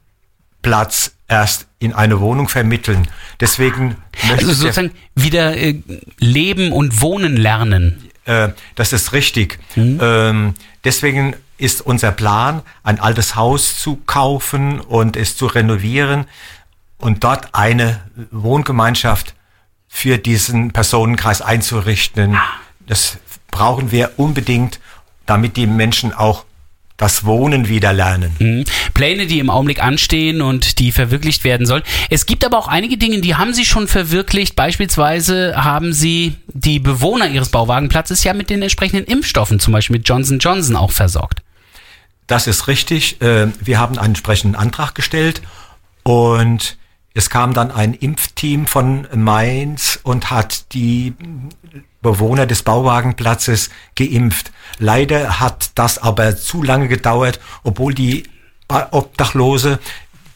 Platz 0.62 1.14
erst 1.28 1.66
in 1.78 1.92
eine 1.92 2.20
Wohnung 2.20 2.48
vermitteln. 2.48 3.08
Deswegen 3.40 3.96
Also 4.30 4.52
sozusagen 4.52 4.92
wieder 5.14 5.56
äh, 5.56 5.80
leben 6.18 6.72
und 6.72 7.00
wohnen 7.00 7.36
lernen. 7.36 8.10
äh, 8.26 8.50
das 8.74 8.92
ist 8.92 9.12
richtig. 9.12 9.58
Mhm. 9.76 9.98
Ähm, 10.00 10.54
deswegen 10.84 11.34
ist 11.56 11.80
unser 11.80 12.12
Plan, 12.12 12.62
ein 12.82 12.98
altes 13.00 13.36
Haus 13.36 13.78
zu 13.78 13.96
kaufen 14.06 14.80
und 14.80 15.16
es 15.16 15.36
zu 15.36 15.46
renovieren 15.46 16.26
und 16.98 17.22
dort 17.24 17.54
eine 17.54 18.00
Wohngemeinschaft 18.30 19.34
für 19.88 20.18
diesen 20.18 20.72
Personenkreis 20.72 21.40
einzurichten. 21.42 22.36
Das 22.86 23.18
brauchen 23.50 23.92
wir 23.92 24.12
unbedingt, 24.16 24.80
damit 25.26 25.56
die 25.56 25.66
Menschen 25.66 26.12
auch 26.12 26.44
das 26.96 27.24
Wohnen 27.24 27.68
wieder 27.68 27.92
lernen. 27.92 28.36
Mhm. 28.38 28.64
Pläne, 28.94 29.26
die 29.26 29.40
im 29.40 29.50
Augenblick 29.50 29.82
anstehen 29.82 30.42
und 30.42 30.78
die 30.78 30.92
verwirklicht 30.92 31.42
werden 31.42 31.66
sollen. 31.66 31.82
Es 32.08 32.26
gibt 32.26 32.44
aber 32.44 32.58
auch 32.58 32.68
einige 32.68 32.96
Dinge, 32.96 33.20
die 33.20 33.34
haben 33.34 33.52
Sie 33.52 33.64
schon 33.64 33.88
verwirklicht. 33.88 34.54
Beispielsweise 34.54 35.54
haben 35.56 35.92
Sie 35.92 36.36
die 36.46 36.78
Bewohner 36.78 37.28
Ihres 37.28 37.48
Bauwagenplatzes 37.48 38.22
ja 38.22 38.32
mit 38.32 38.48
den 38.48 38.62
entsprechenden 38.62 39.06
Impfstoffen, 39.06 39.58
zum 39.58 39.72
Beispiel 39.72 39.96
mit 39.96 40.08
Johnson 40.08 40.38
Johnson, 40.38 40.76
auch 40.76 40.92
versorgt. 40.92 41.42
Das 42.26 42.46
ist 42.46 42.68
richtig. 42.68 43.20
Äh, 43.20 43.48
Wir 43.60 43.78
haben 43.80 43.98
einen 43.98 44.08
entsprechenden 44.14 44.54
Antrag 44.54 44.94
gestellt 44.94 45.42
und 46.04 46.76
es 47.14 47.30
kam 47.30 47.54
dann 47.54 47.70
ein 47.70 47.94
Impfteam 47.94 48.66
von 48.66 49.06
Mainz 49.14 50.00
und 50.02 50.30
hat 50.30 50.72
die 50.74 51.14
Bewohner 52.02 52.46
des 52.46 52.62
Bauwagenplatzes 52.62 53.70
geimpft. 53.94 54.52
Leider 54.78 55.38
hat 55.38 55.70
das 55.76 55.98
aber 55.98 56.36
zu 56.36 56.62
lange 56.62 56.88
gedauert, 56.88 57.38
obwohl 57.62 57.94
die 57.94 58.24
Obdachlose 58.68 59.78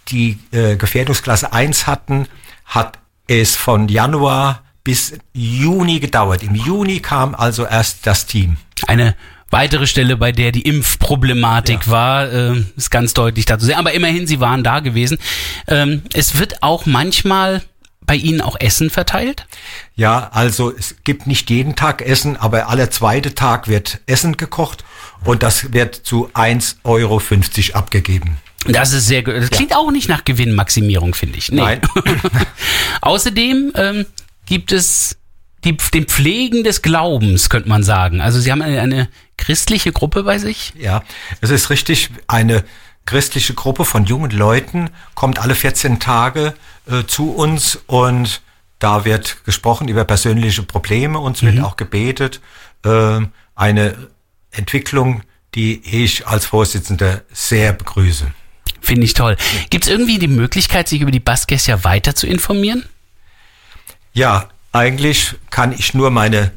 die 0.09 0.39
äh, 0.53 0.77
Gefährdungsklasse 0.77 1.53
1 1.53 1.87
hatten, 1.87 2.29
hat 2.65 2.99
es 3.27 3.57
von 3.57 3.89
Januar 3.89 4.63
bis 4.85 5.19
Juni 5.35 5.99
gedauert. 5.99 6.43
Im 6.43 6.55
Juni 6.55 7.01
kam 7.01 7.35
also 7.35 7.67
erst 7.67 8.07
das 8.07 8.27
Team. 8.27 8.57
Eine 8.87 9.17
weitere 9.51 9.87
Stelle, 9.87 10.17
bei 10.17 10.33
der 10.33 10.53
die 10.53 10.63
Impfproblematik 10.63 11.89
war, 11.89 12.33
äh, 12.33 12.65
ist 12.77 12.91
ganz 12.91 13.15
deutlich 13.15 13.45
dazu 13.45 13.67
sehen. 13.67 13.77
Aber 13.77 13.93
immerhin, 13.93 14.27
Sie 14.27 14.41
waren 14.41 14.65
da 14.65 14.81
gewesen. 14.81 15.19
Ähm, 15.67 16.03
es 16.13 16.39
wird 16.39 16.63
auch 16.63 16.87
manchmal 16.87 17.63
bei 18.09 18.17
Ihnen 18.17 18.41
auch 18.41 18.57
Essen 18.59 18.91
verteilt? 18.91 19.47
Ja, 19.95 20.31
also 20.33 20.75
es 20.77 20.97
gibt 21.05 21.29
nicht 21.29 21.51
jeden 21.51 21.77
Tag 21.77 22.03
Essen, 22.03 22.37
aber 22.37 22.69
aller 22.69 22.91
zweite 22.91 23.37
Tag 23.37 23.69
wird 23.69 24.01
Essen 24.07 24.37
gekocht 24.37 24.83
und 25.25 25.45
das 25.45 25.73
wird 25.73 25.95
zu 25.95 26.31
1,50 26.33 26.77
Euro 26.85 27.21
abgegeben. 27.75 28.39
Das 28.67 28.93
ist 28.93 29.07
sehr 29.07 29.23
gut. 29.23 29.35
Das 29.35 29.51
klingt 29.51 29.77
auch 29.77 29.91
nicht 29.93 30.09
nach 30.09 30.25
Gewinnmaximierung, 30.25 31.15
finde 31.15 31.39
ich. 31.39 31.53
Nee. 31.53 31.61
Nein. 31.61 31.81
Außerdem 33.03 33.73
ähm, 33.77 34.07
gibt 34.47 34.73
es 34.73 35.17
die, 35.65 35.77
den 35.77 36.07
Pflegen 36.07 36.65
des 36.65 36.83
Glaubens, 36.83 37.51
könnte 37.51 37.69
man 37.69 37.83
sagen. 37.83 38.21
Also 38.21 38.41
Sie 38.41 38.53
haben 38.53 38.63
eine, 38.63 38.81
eine 38.81 39.09
christliche 39.37 39.93
Gruppe 39.93 40.23
bei 40.23 40.39
sich? 40.39 40.73
Ja, 40.79 41.03
es 41.41 41.51
ist 41.51 41.71
richtig, 41.71 42.11
eine 42.27 42.65
christliche 43.07 43.55
Gruppe 43.55 43.87
von 43.87 44.05
jungen 44.05 44.31
Leuten 44.31 44.91
kommt 45.15 45.39
alle 45.39 45.55
14 45.55 45.99
Tage 45.99 46.55
äh, 46.87 47.05
zu 47.07 47.33
uns 47.33 47.81
und 47.87 48.43
da 48.79 49.05
wird 49.05 49.45
gesprochen 49.45 49.89
über 49.89 50.05
persönliche 50.05 50.63
Probleme, 50.63 51.19
uns 51.19 51.43
wird 51.43 51.59
auch 51.61 51.77
gebetet. 51.77 52.41
Äh, 52.85 53.21
eine 53.55 54.09
Entwicklung, 54.51 55.23
die 55.55 55.81
ich 56.05 56.27
als 56.27 56.47
Vorsitzender 56.47 57.23
sehr 57.33 57.73
begrüße. 57.73 58.31
Finde 58.81 59.05
ich 59.05 59.15
toll. 59.15 59.37
Gibt 59.71 59.85
es 59.85 59.91
irgendwie 59.91 60.19
die 60.19 60.29
Möglichkeit, 60.29 60.89
sich 60.89 61.01
über 61.01 61.11
die 61.11 61.21
Baskessia 61.21 61.83
weiter 61.85 62.15
zu 62.15 62.27
informieren? 62.27 62.85
Ja, 64.13 64.49
eigentlich 64.79 65.35
kann 65.51 65.73
ich 65.73 65.93
nur 65.93 66.11
meine 66.11 66.53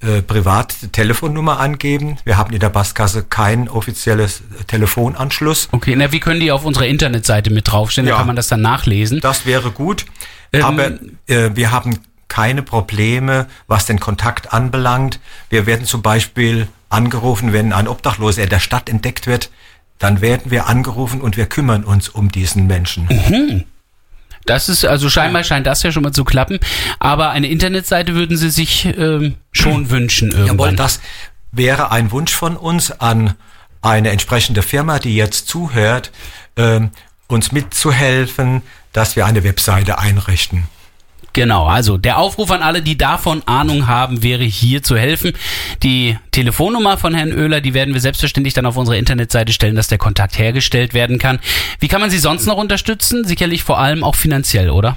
äh, 0.00 0.20
private 0.20 0.88
Telefonnummer 0.88 1.60
angeben. 1.60 2.18
Wir 2.24 2.36
haben 2.36 2.52
in 2.52 2.58
der 2.58 2.70
Basskasse 2.70 3.22
kein 3.22 3.68
offizielles 3.68 4.42
Telefonanschluss. 4.66 5.68
Okay, 5.70 5.94
na, 5.96 6.10
wie 6.10 6.18
können 6.18 6.40
die 6.40 6.50
auf 6.50 6.64
unserer 6.64 6.86
Internetseite 6.86 7.50
mit 7.50 7.70
draufstehen? 7.70 8.06
Ja. 8.06 8.14
Da 8.14 8.18
kann 8.18 8.26
man 8.26 8.36
das 8.36 8.48
dann 8.48 8.62
nachlesen. 8.62 9.20
Das 9.20 9.46
wäre 9.46 9.70
gut. 9.70 10.06
Ähm, 10.52 10.64
Aber 10.64 10.86
äh, 11.28 11.50
wir 11.54 11.70
haben 11.70 12.00
keine 12.26 12.62
Probleme, 12.62 13.46
was 13.68 13.86
den 13.86 14.00
Kontakt 14.00 14.52
anbelangt. 14.52 15.20
Wir 15.48 15.66
werden 15.66 15.86
zum 15.86 16.02
Beispiel 16.02 16.66
angerufen, 16.88 17.52
wenn 17.52 17.72
ein 17.72 17.86
Obdachloser 17.86 18.42
in 18.42 18.48
der 18.48 18.58
Stadt 18.58 18.88
entdeckt 18.88 19.26
wird, 19.26 19.50
dann 19.98 20.20
werden 20.20 20.50
wir 20.50 20.66
angerufen 20.66 21.20
und 21.20 21.36
wir 21.36 21.46
kümmern 21.46 21.84
uns 21.84 22.08
um 22.08 22.32
diesen 22.32 22.66
Menschen. 22.66 23.66
Das 24.44 24.68
ist, 24.68 24.84
also 24.84 25.08
scheinbar 25.08 25.44
scheint 25.44 25.66
das 25.66 25.82
ja 25.82 25.92
schon 25.92 26.02
mal 26.02 26.12
zu 26.12 26.24
klappen. 26.24 26.58
Aber 26.98 27.30
eine 27.30 27.48
Internetseite 27.48 28.14
würden 28.14 28.36
Sie 28.36 28.50
sich 28.50 28.86
ähm, 28.86 29.36
schon 29.52 29.90
wünschen 29.90 30.30
Jawohl, 30.30 30.46
irgendwann. 30.46 30.76
das 30.76 31.00
wäre 31.52 31.90
ein 31.92 32.10
Wunsch 32.10 32.32
von 32.32 32.56
uns 32.56 32.90
an 32.90 33.34
eine 33.82 34.10
entsprechende 34.10 34.62
Firma, 34.62 34.98
die 34.98 35.16
jetzt 35.16 35.48
zuhört, 35.48 36.12
ähm, 36.56 36.90
uns 37.26 37.52
mitzuhelfen, 37.52 38.62
dass 38.92 39.16
wir 39.16 39.26
eine 39.26 39.44
Webseite 39.44 39.98
einrichten. 39.98 40.64
Genau, 41.32 41.66
also 41.66 41.96
der 41.96 42.18
Aufruf 42.18 42.50
an 42.50 42.62
alle, 42.62 42.82
die 42.82 42.98
davon 42.98 43.42
Ahnung 43.46 43.86
haben, 43.86 44.22
wäre 44.22 44.44
hier 44.44 44.82
zu 44.82 44.98
helfen. 44.98 45.32
Die 45.82 46.18
Telefonnummer 46.30 46.98
von 46.98 47.14
Herrn 47.14 47.32
Oehler, 47.32 47.62
die 47.62 47.72
werden 47.72 47.94
wir 47.94 48.00
selbstverständlich 48.02 48.52
dann 48.52 48.66
auf 48.66 48.76
unsere 48.76 48.98
Internetseite 48.98 49.52
stellen, 49.52 49.74
dass 49.74 49.88
der 49.88 49.98
Kontakt 49.98 50.38
hergestellt 50.38 50.92
werden 50.92 51.18
kann. 51.18 51.38
Wie 51.80 51.88
kann 51.88 52.00
man 52.00 52.10
Sie 52.10 52.18
sonst 52.18 52.46
noch 52.46 52.58
unterstützen? 52.58 53.24
Sicherlich 53.24 53.64
vor 53.64 53.78
allem 53.78 54.04
auch 54.04 54.14
finanziell, 54.14 54.68
oder? 54.68 54.96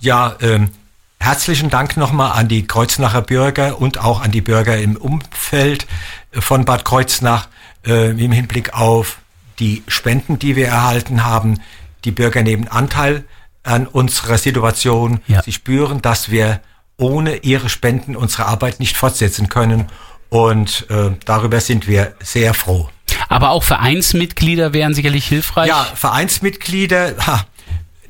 Ja, 0.00 0.36
ähm, 0.40 0.70
herzlichen 1.18 1.68
Dank 1.68 1.96
nochmal 1.96 2.32
an 2.32 2.46
die 2.46 2.66
Kreuznacher 2.66 3.22
Bürger 3.22 3.80
und 3.80 3.98
auch 3.98 4.20
an 4.22 4.30
die 4.30 4.42
Bürger 4.42 4.76
im 4.76 4.96
Umfeld 4.96 5.86
von 6.30 6.64
Bad 6.64 6.84
Kreuznach 6.84 7.48
äh, 7.84 8.10
im 8.10 8.30
Hinblick 8.30 8.74
auf 8.74 9.18
die 9.58 9.82
Spenden, 9.88 10.38
die 10.38 10.54
wir 10.54 10.68
erhalten 10.68 11.24
haben. 11.24 11.60
Die 12.04 12.12
Bürger 12.12 12.42
nehmen 12.42 12.68
Anteil 12.68 13.24
an 13.66 13.86
unserer 13.86 14.38
Situation. 14.38 15.20
Ja. 15.26 15.42
Sie 15.42 15.52
spüren, 15.52 16.02
dass 16.02 16.30
wir 16.30 16.60
ohne 16.96 17.38
ihre 17.38 17.68
Spenden 17.68 18.16
unsere 18.16 18.46
Arbeit 18.46 18.80
nicht 18.80 18.96
fortsetzen 18.96 19.48
können. 19.48 19.86
Und 20.28 20.86
äh, 20.90 21.10
darüber 21.24 21.60
sind 21.60 21.86
wir 21.86 22.14
sehr 22.22 22.54
froh. 22.54 22.88
Aber 23.28 23.50
auch 23.50 23.62
Vereinsmitglieder 23.62 24.72
wären 24.72 24.94
sicherlich 24.94 25.26
hilfreich. 25.26 25.68
Ja, 25.68 25.84
Vereinsmitglieder, 25.94 27.14
ha, 27.26 27.44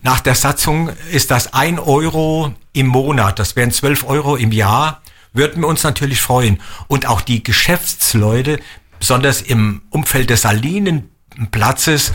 nach 0.02 0.20
der 0.20 0.34
Satzung 0.34 0.90
ist 1.10 1.30
das 1.30 1.52
ein 1.52 1.78
Euro 1.78 2.54
im 2.72 2.86
Monat, 2.86 3.38
das 3.38 3.56
wären 3.56 3.72
12 3.72 4.04
Euro 4.04 4.36
im 4.36 4.52
Jahr, 4.52 5.02
würden 5.32 5.62
wir 5.62 5.68
uns 5.68 5.82
natürlich 5.82 6.20
freuen. 6.20 6.60
Und 6.86 7.06
auch 7.06 7.20
die 7.20 7.42
Geschäftsleute, 7.42 8.60
besonders 8.98 9.42
im 9.42 9.82
Umfeld 9.90 10.30
des 10.30 10.42
Salinenplatzes, 10.42 12.12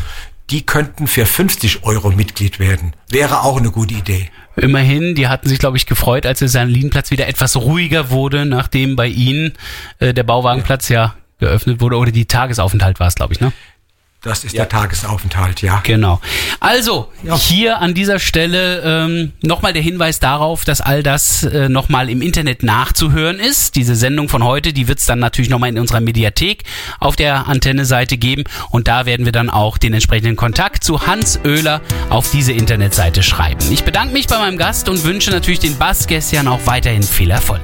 die 0.51 0.65
könnten 0.65 1.07
für 1.07 1.25
50 1.25 1.83
Euro 1.83 2.11
Mitglied 2.11 2.59
werden. 2.59 2.93
Wäre 3.09 3.43
auch 3.43 3.57
eine 3.57 3.71
gute 3.71 3.93
Idee. 3.93 4.29
Immerhin, 4.57 5.15
die 5.15 5.29
hatten 5.29 5.47
sich, 5.47 5.59
glaube 5.59 5.77
ich, 5.77 5.85
gefreut, 5.85 6.25
als 6.25 6.39
der 6.39 6.49
Salinplatz 6.49 7.09
wieder 7.09 7.27
etwas 7.27 7.55
ruhiger 7.55 8.09
wurde, 8.09 8.45
nachdem 8.45 8.97
bei 8.97 9.07
Ihnen 9.07 9.53
äh, 9.99 10.13
der 10.13 10.23
Bauwagenplatz 10.23 10.89
ja 10.89 11.15
geöffnet 11.39 11.79
wurde. 11.79 11.97
Oder 11.97 12.11
die 12.11 12.25
Tagesaufenthalt 12.25 12.99
war 12.99 13.07
es, 13.07 13.15
glaube 13.15 13.33
ich, 13.33 13.39
ne? 13.39 13.53
Das 14.23 14.43
ist 14.43 14.55
der 14.55 14.69
Tagesaufenthalt, 14.69 15.63
ja. 15.63 15.81
Genau. 15.83 16.21
Also, 16.59 17.11
Ja. 17.23 17.35
hier 17.35 17.79
an 17.79 17.95
dieser 17.95 18.19
Stelle 18.19 18.81
ähm, 18.85 19.31
nochmal 19.41 19.73
der 19.73 19.81
Hinweis 19.81 20.19
darauf, 20.19 20.63
dass 20.63 20.79
all 20.79 21.01
das 21.01 21.41
äh, 21.43 21.69
nochmal 21.69 22.07
im 22.07 22.21
Internet 22.21 22.61
nachzuhören 22.61 23.39
ist. 23.39 23.75
Diese 23.75 23.95
Sendung 23.95 24.29
von 24.29 24.43
heute, 24.43 24.73
die 24.73 24.87
wird 24.87 24.99
es 24.99 25.07
dann 25.07 25.17
natürlich 25.17 25.49
nochmal 25.49 25.69
in 25.69 25.79
unserer 25.79 26.01
Mediathek 26.01 26.65
auf 26.99 27.15
der 27.15 27.47
Antenne-Seite 27.47 28.17
geben. 28.17 28.43
Und 28.69 28.87
da 28.87 29.07
werden 29.07 29.25
wir 29.25 29.31
dann 29.31 29.49
auch 29.49 29.79
den 29.79 29.93
entsprechenden 29.95 30.35
Kontakt 30.35 30.83
zu 30.83 31.07
Hans 31.07 31.39
Oehler 31.43 31.81
auf 32.11 32.29
diese 32.29 32.53
Internetseite 32.53 33.23
schreiben. 33.23 33.59
Ich 33.71 33.83
bedanke 33.83 34.13
mich 34.13 34.27
bei 34.27 34.37
meinem 34.37 34.57
Gast 34.59 34.87
und 34.87 35.03
wünsche 35.03 35.31
natürlich 35.31 35.61
den 35.61 35.79
Bassgästern 35.79 36.47
auch 36.47 36.59
weiterhin 36.65 37.01
viel 37.01 37.31
Erfolg. 37.31 37.61